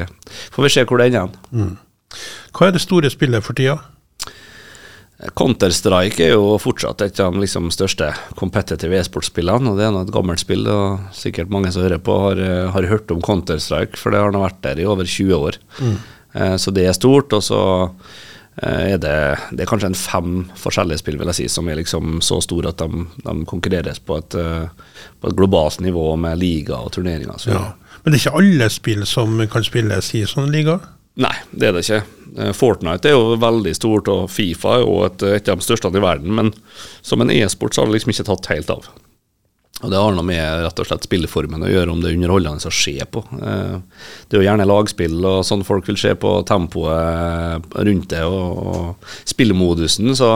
får 0.54 0.64
vi 0.64 0.72
se 0.72 0.86
hvor 0.88 1.02
det 1.02 1.10
ender. 1.10 1.34
Mm. 1.52 1.76
Hva 2.56 2.68
er 2.68 2.76
det 2.76 2.82
store 2.84 3.10
spillet 3.12 3.44
for 3.44 3.58
tida? 3.58 3.76
Counter-Strike 5.16 6.20
er 6.20 6.34
jo 6.34 6.58
fortsatt 6.60 7.00
et 7.06 7.20
av 7.24 7.32
de 7.32 7.40
liksom, 7.40 7.70
største 7.72 8.10
competitive 8.36 8.98
e-sportspillene. 8.98 9.70
og 9.70 9.78
Det 9.78 9.86
er 9.86 9.96
et 10.02 10.12
gammelt 10.12 10.42
spill, 10.42 10.66
og 10.68 11.06
sikkert 11.16 11.52
mange 11.52 11.72
som 11.72 11.86
hører 11.86 12.02
på, 12.04 12.16
har, 12.26 12.42
har 12.74 12.90
hørt 12.90 13.12
om 13.14 13.22
Counter-Strike, 13.24 13.96
for 14.00 14.12
det 14.12 14.20
har 14.20 14.34
nå 14.34 14.44
vært 14.44 14.60
der 14.66 14.82
i 14.82 14.88
over 14.88 15.08
20 15.08 15.36
år. 15.36 15.60
Mm. 15.80 15.96
Uh, 16.36 16.56
så 16.60 16.72
det 16.76 16.84
er 16.84 16.96
stort. 16.96 17.32
Og 17.32 17.44
så 17.44 17.60
er 18.62 18.96
det, 18.96 19.16
det 19.52 19.64
er 19.64 19.68
kanskje 19.68 19.90
en 19.92 19.98
fem 19.98 20.36
forskjellige 20.56 21.02
spill 21.02 21.18
vil 21.20 21.28
jeg 21.32 21.38
si, 21.42 21.48
som 21.52 21.68
er 21.68 21.76
liksom 21.76 22.22
så 22.24 22.38
store 22.40 22.72
at 22.72 22.80
de, 22.80 23.04
de 23.20 23.34
konkurreres 23.48 24.00
på 24.00 24.16
et 24.16 24.36
uh, 24.40 24.68
på 25.20 25.28
et 25.28 25.36
globalt 25.36 25.80
nivå 25.84 26.08
med 26.20 26.40
liga 26.40 26.78
og 26.80 26.94
turneringer. 26.96 27.36
Ja. 27.50 27.64
Men 28.02 28.12
det 28.12 28.20
er 28.20 28.24
ikke 28.24 28.40
alle 28.40 28.68
spill 28.72 29.06
som 29.08 29.40
kan 29.52 29.64
spilles 29.66 30.12
i 30.14 30.24
sånne 30.28 30.54
liga? 30.54 30.78
Nei, 31.20 31.34
det 31.50 31.68
er 31.68 31.76
det 31.76 31.84
ikke. 31.84 32.02
Eh, 32.36 32.52
Fortnite 32.56 33.10
er 33.10 33.16
jo 33.16 33.38
veldig 33.40 33.72
stort, 33.76 34.10
og 34.12 34.28
Fifa 34.30 34.76
er 34.76 34.84
jo 34.84 34.98
et, 35.06 35.24
et 35.38 35.48
av 35.48 35.60
de 35.60 35.64
største 35.64 35.90
i 35.90 36.04
verden. 36.04 36.34
Men 36.36 36.52
som 37.06 37.24
en 37.24 37.32
e-sport 37.32 37.74
så 37.74 37.82
har 37.82 37.90
det 37.90 37.96
liksom 37.96 38.12
ikke 38.12 38.28
tatt 38.28 38.50
helt 38.52 38.72
av. 38.74 38.88
Og 39.84 39.90
Det 39.92 39.98
har 40.00 40.14
noe 40.16 40.24
med 40.24 40.62
rett 40.64 40.80
og 40.80 40.88
slett 40.88 41.04
spilleformen 41.04 41.66
å 41.66 41.68
gjøre, 41.68 41.92
om 41.92 42.00
det 42.00 42.10
er 42.10 42.16
underholdende 42.16 42.70
å 42.70 42.72
se 42.72 42.96
på. 43.12 43.22
Eh, 43.36 43.76
det 44.24 44.36
er 44.36 44.40
jo 44.40 44.46
gjerne 44.46 44.68
lagspill, 44.68 45.18
og 45.20 45.44
sånn 45.44 45.66
folk 45.68 45.90
vil 45.90 46.00
se 46.00 46.14
på 46.16 46.32
tempoet 46.48 47.76
rundt 47.76 48.08
det, 48.14 48.24
og, 48.24 48.66
og 48.72 49.14
spillemodusen. 49.28 50.14
Så 50.18 50.34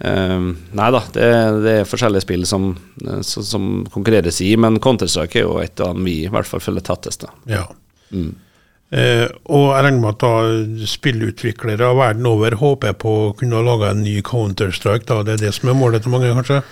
Uh, 0.00 0.56
nei 0.72 0.86
da, 0.94 1.00
det, 1.12 1.24
det, 1.60 1.72
er 1.82 1.88
forskjellige 1.88 2.24
spill 2.24 2.46
som, 2.48 2.70
uh, 3.04 3.18
som, 3.20 3.82
konkurreres 3.92 4.38
i, 4.40 4.54
men 4.56 4.78
Counter-Strike 4.80 5.36
er 5.36 5.44
jo 5.44 5.58
et 5.60 5.82
av 5.84 5.92
dem 5.92 6.06
vi 6.08 6.22
i 6.22 6.30
hvert 6.32 6.48
fall 6.48 6.62
følger 6.64 6.86
tettest. 6.86 7.26
Ja. 7.44 7.66
Mm. 8.08 8.30
Eh, 8.90 9.26
og 9.46 9.68
jeg 9.70 9.84
regner 9.86 10.00
med 10.02 10.16
at 10.16 10.22
da 10.24 10.86
spillutviklere 10.90 11.92
verden 11.94 12.26
over 12.26 12.56
håper 12.58 12.96
på 12.98 13.12
å 13.26 13.34
kunne 13.38 13.60
lage 13.62 13.92
en 13.92 14.00
ny 14.02 14.16
Counter-Strike. 14.26 15.20
Det 15.28 15.36
er 15.36 15.44
det 15.44 15.52
som 15.54 15.70
er 15.70 15.78
målet 15.78 16.02
til 16.06 16.14
mange, 16.14 16.32
kanskje? 16.34 16.62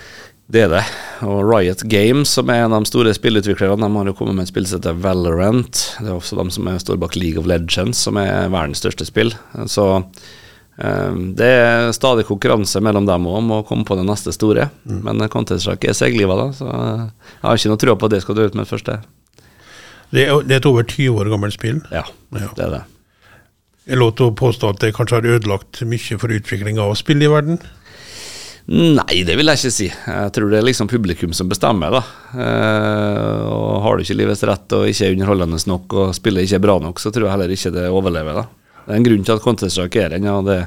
Det 0.49 0.63
er 0.65 0.71
det. 0.71 0.81
Og 1.29 1.43
Riot 1.45 1.83
Games, 1.91 2.31
som 2.33 2.49
er 2.49 2.63
en 2.63 2.73
av 2.73 2.81
de 2.81 2.89
store 2.89 3.11
spillutviklerne, 3.13 3.85
de 3.85 3.99
har 3.99 4.09
jo 4.09 4.15
kommet 4.17 4.33
med 4.33 4.47
et 4.47 4.49
spill 4.49 4.65
som 4.65 4.79
heter 4.79 4.97
Valorant. 4.97 5.81
Det 5.99 6.07
er 6.07 6.15
også 6.15 6.39
de 6.39 6.45
som 6.55 6.69
står 6.81 6.97
bak 7.01 7.17
League 7.19 7.37
of 7.37 7.45
Legends, 7.49 8.01
som 8.01 8.17
er 8.17 8.49
verdens 8.49 8.81
største 8.81 9.05
spill. 9.05 9.29
Så 9.69 9.85
um, 9.99 11.21
det 11.37 11.51
er 11.53 11.93
stadig 11.93 12.25
konkurranse 12.25 12.81
mellom 12.81 13.05
dem 13.05 13.29
om 13.29 13.53
å 13.59 13.61
komme 13.67 13.85
på 13.85 13.99
det 13.99 14.07
neste 14.09 14.33
store. 14.33 14.71
Mm. 14.89 14.99
Men 15.05 15.29
Contest-sjakk 15.29 15.85
er 15.85 15.97
segliva, 15.97 16.39
da, 16.39 16.49
så 16.57 16.69
jeg 16.73 17.45
har 17.45 17.61
ikke 17.61 17.75
noe 17.75 17.83
tro 17.85 17.99
på 17.99 18.09
at 18.09 18.17
det 18.17 18.25
skal 18.25 18.41
dø 18.41 18.49
ut 18.49 18.57
med 18.57 18.65
det 18.65 18.73
første. 18.73 19.01
Det 20.09 20.25
er, 20.25 20.33
det 20.41 20.55
er 20.55 20.63
et 20.63 20.71
over 20.71 20.87
20 20.89 21.19
år 21.21 21.29
gammelt 21.29 21.59
spill? 21.59 21.83
Ja, 21.93 22.07
ja. 22.33 22.49
det 22.57 22.65
er 22.65 22.79
det. 22.79 22.85
Jeg 23.89 24.01
lov 24.01 24.15
til 24.17 24.31
å 24.31 24.37
påstå 24.37 24.73
at 24.73 24.81
det 24.81 24.95
kanskje 24.97 25.17
har 25.19 25.35
ødelagt 25.35 25.83
mye 25.85 26.17
for 26.21 26.33
utvikling 26.33 26.81
av 26.81 26.97
spill 26.97 27.21
i 27.21 27.29
verden? 27.29 27.61
Nei, 28.69 29.23
det 29.25 29.33
vil 29.39 29.49
jeg 29.49 29.57
ikke 29.57 29.73
si. 29.73 29.87
Jeg 29.89 30.33
tror 30.35 30.51
det 30.51 30.59
er 30.59 30.65
liksom 30.67 30.89
publikum 30.91 31.31
som 31.33 31.49
bestemmer. 31.49 31.95
da. 31.95 32.01
Eh, 32.37 33.47
og 33.49 33.81
Har 33.81 33.97
du 33.97 34.03
ikke 34.03 34.19
livets 34.19 34.45
rett 34.45 34.75
og 34.77 34.85
ikke 34.91 35.07
er 35.07 35.15
underholdende 35.15 35.61
nok 35.71 35.95
og 35.97 36.13
spiller 36.13 36.45
ikke 36.45 36.61
bra 36.61 36.77
nok, 36.83 37.01
så 37.01 37.09
tror 37.09 37.25
jeg 37.25 37.33
heller 37.33 37.55
ikke 37.55 37.73
det 37.73 37.87
overlever. 37.89 38.43
da. 38.43 38.45
Det 38.85 38.93
er 38.93 38.99
en 38.99 39.07
grunn 39.07 39.25
til 39.25 39.35
at 39.35 39.41
Counter-Strike 39.41 40.03
er 40.03 40.13
den. 40.13 40.29
Ja, 40.29 40.37
det, 40.45 40.59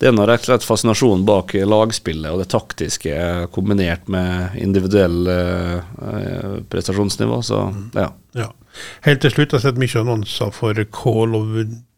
det 0.00 0.10
er 0.10 0.28
rett 0.28 0.44
og 0.44 0.50
slett 0.50 0.68
fascinasjonen 0.68 1.24
bak 1.28 1.56
lagspillet 1.56 2.32
og 2.32 2.42
det 2.42 2.50
taktiske 2.52 3.48
kombinert 3.54 4.12
med 4.12 4.60
individuell 4.60 5.32
eh, 5.32 6.60
prestasjonsnivå. 6.68 7.40
Så 7.40 7.62
ja. 7.96 8.10
ja. 8.36 8.50
Helt 9.08 9.24
til 9.24 9.32
slutt, 9.32 9.54
jeg 9.54 9.62
har 9.62 9.68
sett 9.70 9.80
mye 9.80 10.02
annonser 10.04 10.52
for 10.52 10.84
Call 10.92 11.36
of 11.38 11.56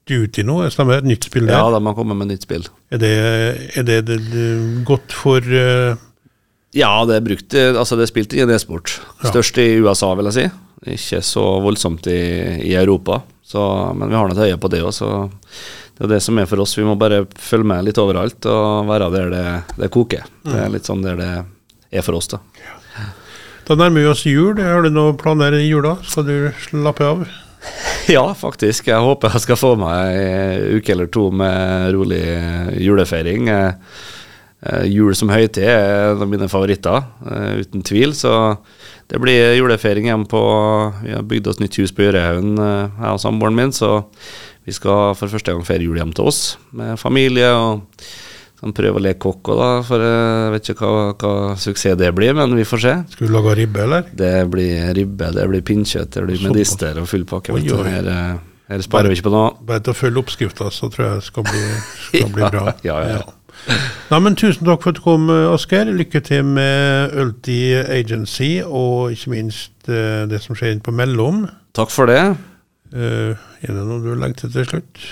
Duty 0.09 0.45
nå, 0.47 0.61
stemmer 0.73 0.99
det? 0.99 1.11
Nytt 1.13 1.29
spill 1.29 1.47
der? 1.47 1.59
Ja, 1.59 1.71
de 1.75 1.81
har 1.85 1.97
kommet 1.97 2.19
med 2.19 2.31
nytt 2.33 2.47
spill. 2.47 2.67
Er 2.93 3.03
det, 3.03 3.15
er 3.77 3.89
det, 3.89 3.99
det, 4.09 4.21
det 4.33 4.47
godt 4.89 5.15
for 5.15 5.45
uh... 5.45 5.99
Ja, 6.77 6.91
det 7.09 7.17
er 7.17 7.25
brukt 7.25 7.55
Altså, 7.57 7.97
det 7.97 8.05
er 8.05 8.11
spilt 8.11 8.35
i 8.37 8.43
en 8.45 8.53
e-sport. 8.53 8.99
Ja. 9.23 9.31
Størst 9.33 9.61
i 9.61 9.71
USA, 9.81 10.13
vil 10.19 10.29
jeg 10.29 10.37
si. 10.37 10.47
Ikke 10.95 11.21
så 11.25 11.45
voldsomt 11.65 12.07
i, 12.13 12.21
i 12.69 12.75
Europa. 12.79 13.23
Så, 13.49 13.63
men 13.97 14.11
vi 14.11 14.19
har 14.19 14.33
et 14.35 14.43
øye 14.49 14.59
på 14.61 14.69
det 14.73 14.83
òg, 14.85 14.93
så 14.93 15.29
det 15.97 16.05
er 16.07 16.13
det 16.13 16.21
som 16.23 16.37
er 16.39 16.47
for 16.47 16.61
oss. 16.63 16.77
Vi 16.79 16.85
må 16.87 16.99
bare 17.01 17.25
følge 17.41 17.67
med 17.67 17.87
litt 17.89 17.99
overalt 17.99 18.45
og 18.47 18.91
være 18.91 19.09
der 19.15 19.33
det, 19.33 19.47
det 19.81 19.89
koker. 19.95 20.29
Mm. 20.45 20.51
Det 20.53 20.59
er 20.61 20.75
litt 20.75 20.91
sånn 20.91 21.07
der 21.07 21.17
det 21.19 21.31
er 21.91 22.05
for 22.05 22.21
oss, 22.21 22.29
da. 22.31 22.43
Ja. 22.61 22.77
Da 23.69 23.77
nærmer 23.77 24.01
vi 24.01 24.09
oss 24.09 24.23
jul. 24.25 24.61
Har 24.63 24.85
du 24.85 24.93
noen 24.93 25.17
planer 25.21 25.57
i 25.59 25.67
jula? 25.67 25.99
Skal 26.07 26.25
du 26.29 26.37
slappe 26.69 27.05
av? 27.05 27.27
Ja, 28.17 28.25
faktisk. 28.35 28.89
Jeg 28.89 29.05
håper 29.05 29.35
jeg 29.35 29.45
skal 29.45 29.59
få 29.61 29.75
meg 29.77 30.17
ei 30.17 30.79
uke 30.79 30.95
eller 30.95 31.11
to 31.13 31.27
med 31.35 31.91
rolig 31.93 32.23
julefeiring. 32.81 33.51
Eh, 33.53 33.99
eh, 34.65 34.87
jul 34.89 35.13
som 35.19 35.33
høytid 35.33 35.67
er 35.69 36.15
en 36.15 36.25
av 36.25 36.31
mine 36.31 36.49
favoritter, 36.49 37.05
eh, 37.29 37.59
uten 37.61 37.85
tvil. 37.85 38.15
Så 38.17 38.33
det 39.13 39.21
blir 39.21 39.59
julefeiring 39.59 40.09
hjemme 40.09 40.29
på 40.29 40.43
Vi 41.03 41.13
har 41.13 41.27
bygd 41.29 41.53
oss 41.53 41.61
nytt 41.61 41.77
hus 41.83 41.93
på 41.93 42.07
Gjørehaugen, 42.07 42.57
jeg 42.57 43.13
og 43.13 43.21
samboeren 43.21 43.57
min. 43.57 43.77
Så 43.77 44.07
vi 44.65 44.73
skal 44.73 45.13
for 45.17 45.29
første 45.29 45.53
gang 45.53 45.69
feire 45.69 45.85
jul 45.85 46.01
hjemme 46.01 46.17
til 46.17 46.33
oss, 46.33 46.57
med 46.73 46.97
familie. 47.01 47.53
og 47.53 47.85
kan 48.59 48.75
prøve 48.75 48.99
å 48.99 49.03
leke 49.03 49.21
kokk 49.23 49.53
òg, 49.53 49.61
da. 49.61 49.71
For 49.87 50.05
jeg 50.05 50.53
vet 50.55 50.71
ikke 50.73 50.91
hva, 50.91 51.07
hva, 51.15 51.55
suksess 51.61 51.99
det 52.01 52.11
blir, 52.17 52.35
men 52.37 52.55
vi 52.59 52.67
får 52.67 52.83
se. 52.83 52.95
Skal 53.15 53.31
du 53.31 53.35
lage 53.37 53.55
ribbe, 53.61 53.85
eller? 53.87 54.11
Det 54.19 54.35
blir 54.51 54.93
ribbe, 54.99 55.31
det 55.37 55.47
blir 55.53 55.65
pinnkjøtt, 55.67 56.13
det 56.17 56.27
blir 56.27 56.45
medister 56.49 56.99
og 56.99 57.09
full 57.11 57.27
pakke. 57.29 57.55
Oi, 57.55 57.65
oi. 57.71 57.87
Her, 57.87 58.11
eh, 58.13 58.37
her, 58.73 58.85
sparer 58.87 59.13
vi 59.13 59.19
ikke 59.19 59.29
på 59.29 59.35
noe. 59.37 59.53
Bare 59.69 59.85
til 59.87 59.95
å 59.95 59.99
følge 60.01 60.23
oppskrifta, 60.25 60.73
så 60.75 60.91
tror 60.93 61.07
jeg 61.07 61.23
det 61.23 61.29
skal 61.29 61.47
bli, 61.47 61.65
skal 62.09 62.33
bli 62.35 62.49
bra. 62.57 62.65
ja, 62.87 63.01
ja, 63.07 63.19
ja. 63.21 63.27
Nei, 64.09 64.21
men 64.23 64.37
Tusen 64.39 64.65
takk 64.65 64.85
for 64.85 64.95
at 64.95 64.99
du 64.99 65.03
kom, 65.05 65.31
Asker. 65.53 65.91
Lykke 65.93 66.23
til 66.25 66.47
med 66.47 67.17
Ulti 67.21 67.61
Agency, 67.79 68.53
og 68.65 69.15
ikke 69.15 69.35
minst 69.35 69.91
uh, 69.91 70.25
det 70.31 70.41
som 70.45 70.57
skjer 70.59 70.79
på 70.83 70.95
mellom. 70.95 71.45
Takk 71.77 71.93
for 71.93 72.11
det. 72.11 72.23
Uh, 72.95 73.35
er 73.61 73.75
det 73.75 73.83
noe 73.83 74.01
du 74.03 74.15
legger 74.15 74.47
til 74.47 74.55
til 74.55 74.71
slutt? 74.71 75.03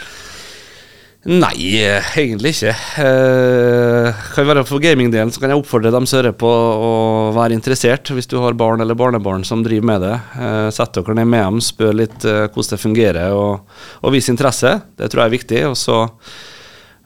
Nei, 1.27 1.83
egentlig 2.15 2.53
ikke. 2.55 2.73
Eh, 3.03 4.19
kan 4.31 4.47
være 4.47 4.63
For 4.67 4.83
gamingdelen 4.83 5.33
så 5.35 5.41
kan 5.43 5.51
jeg 5.51 5.59
oppfordre 5.59 5.91
dem 5.91 6.05
som 6.07 6.21
hører 6.21 6.37
på 6.39 6.47
å 6.47 6.91
være 7.35 7.57
interessert. 7.57 8.13
Hvis 8.15 8.31
du 8.31 8.37
har 8.45 8.55
barn 8.55 8.85
eller 8.85 8.95
barnebarn 8.99 9.43
som 9.47 9.65
driver 9.67 9.89
med 9.91 10.05
det, 10.07 10.13
eh, 10.39 10.69
sett 10.71 10.95
dere 10.95 11.17
ned 11.19 11.27
med 11.27 11.43
dem, 11.43 11.59
spør 11.65 11.99
litt 11.99 12.25
eh, 12.25 12.47
hvordan 12.47 12.71
det 12.71 12.79
fungerer, 12.79 13.35
og, 13.35 13.81
og 14.07 14.15
vis 14.15 14.31
interesse. 14.31 14.77
Det 14.95 15.11
tror 15.11 15.25
jeg 15.25 15.33
er 15.33 15.35
viktig. 15.35 15.65
Og 15.73 15.75
så, 15.81 15.99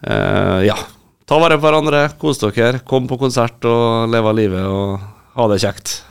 eh, 0.04 0.68
ja, 0.68 0.76
ta 1.24 1.40
vare 1.40 1.56
på 1.56 1.64
hverandre, 1.64 2.04
kos 2.20 2.42
dere, 2.44 2.84
kom 2.84 3.08
på 3.08 3.18
konsert 3.24 3.64
og 3.64 4.12
leve 4.12 4.36
livet 4.36 4.68
og 4.68 5.00
ha 5.40 5.48
det 5.48 5.62
kjekt. 5.64 6.02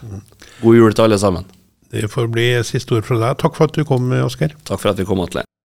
God 0.64 0.82
jul 0.82 0.98
til 0.98 1.06
alle 1.06 1.22
sammen. 1.22 1.46
Det 1.94 2.10
får 2.10 2.34
bli 2.34 2.50
siste 2.66 2.98
ord 2.98 3.06
fra 3.06 3.22
deg. 3.22 3.38
Takk 3.46 3.54
for 3.54 3.70
at 3.70 3.78
du 3.78 3.86
kom, 3.86 4.10
Oskar. 4.26 4.58
Takk 4.66 4.82
for 4.82 4.96
at 4.96 4.98
vi 4.98 5.06
kom, 5.06 5.22
Atle. 5.22 5.46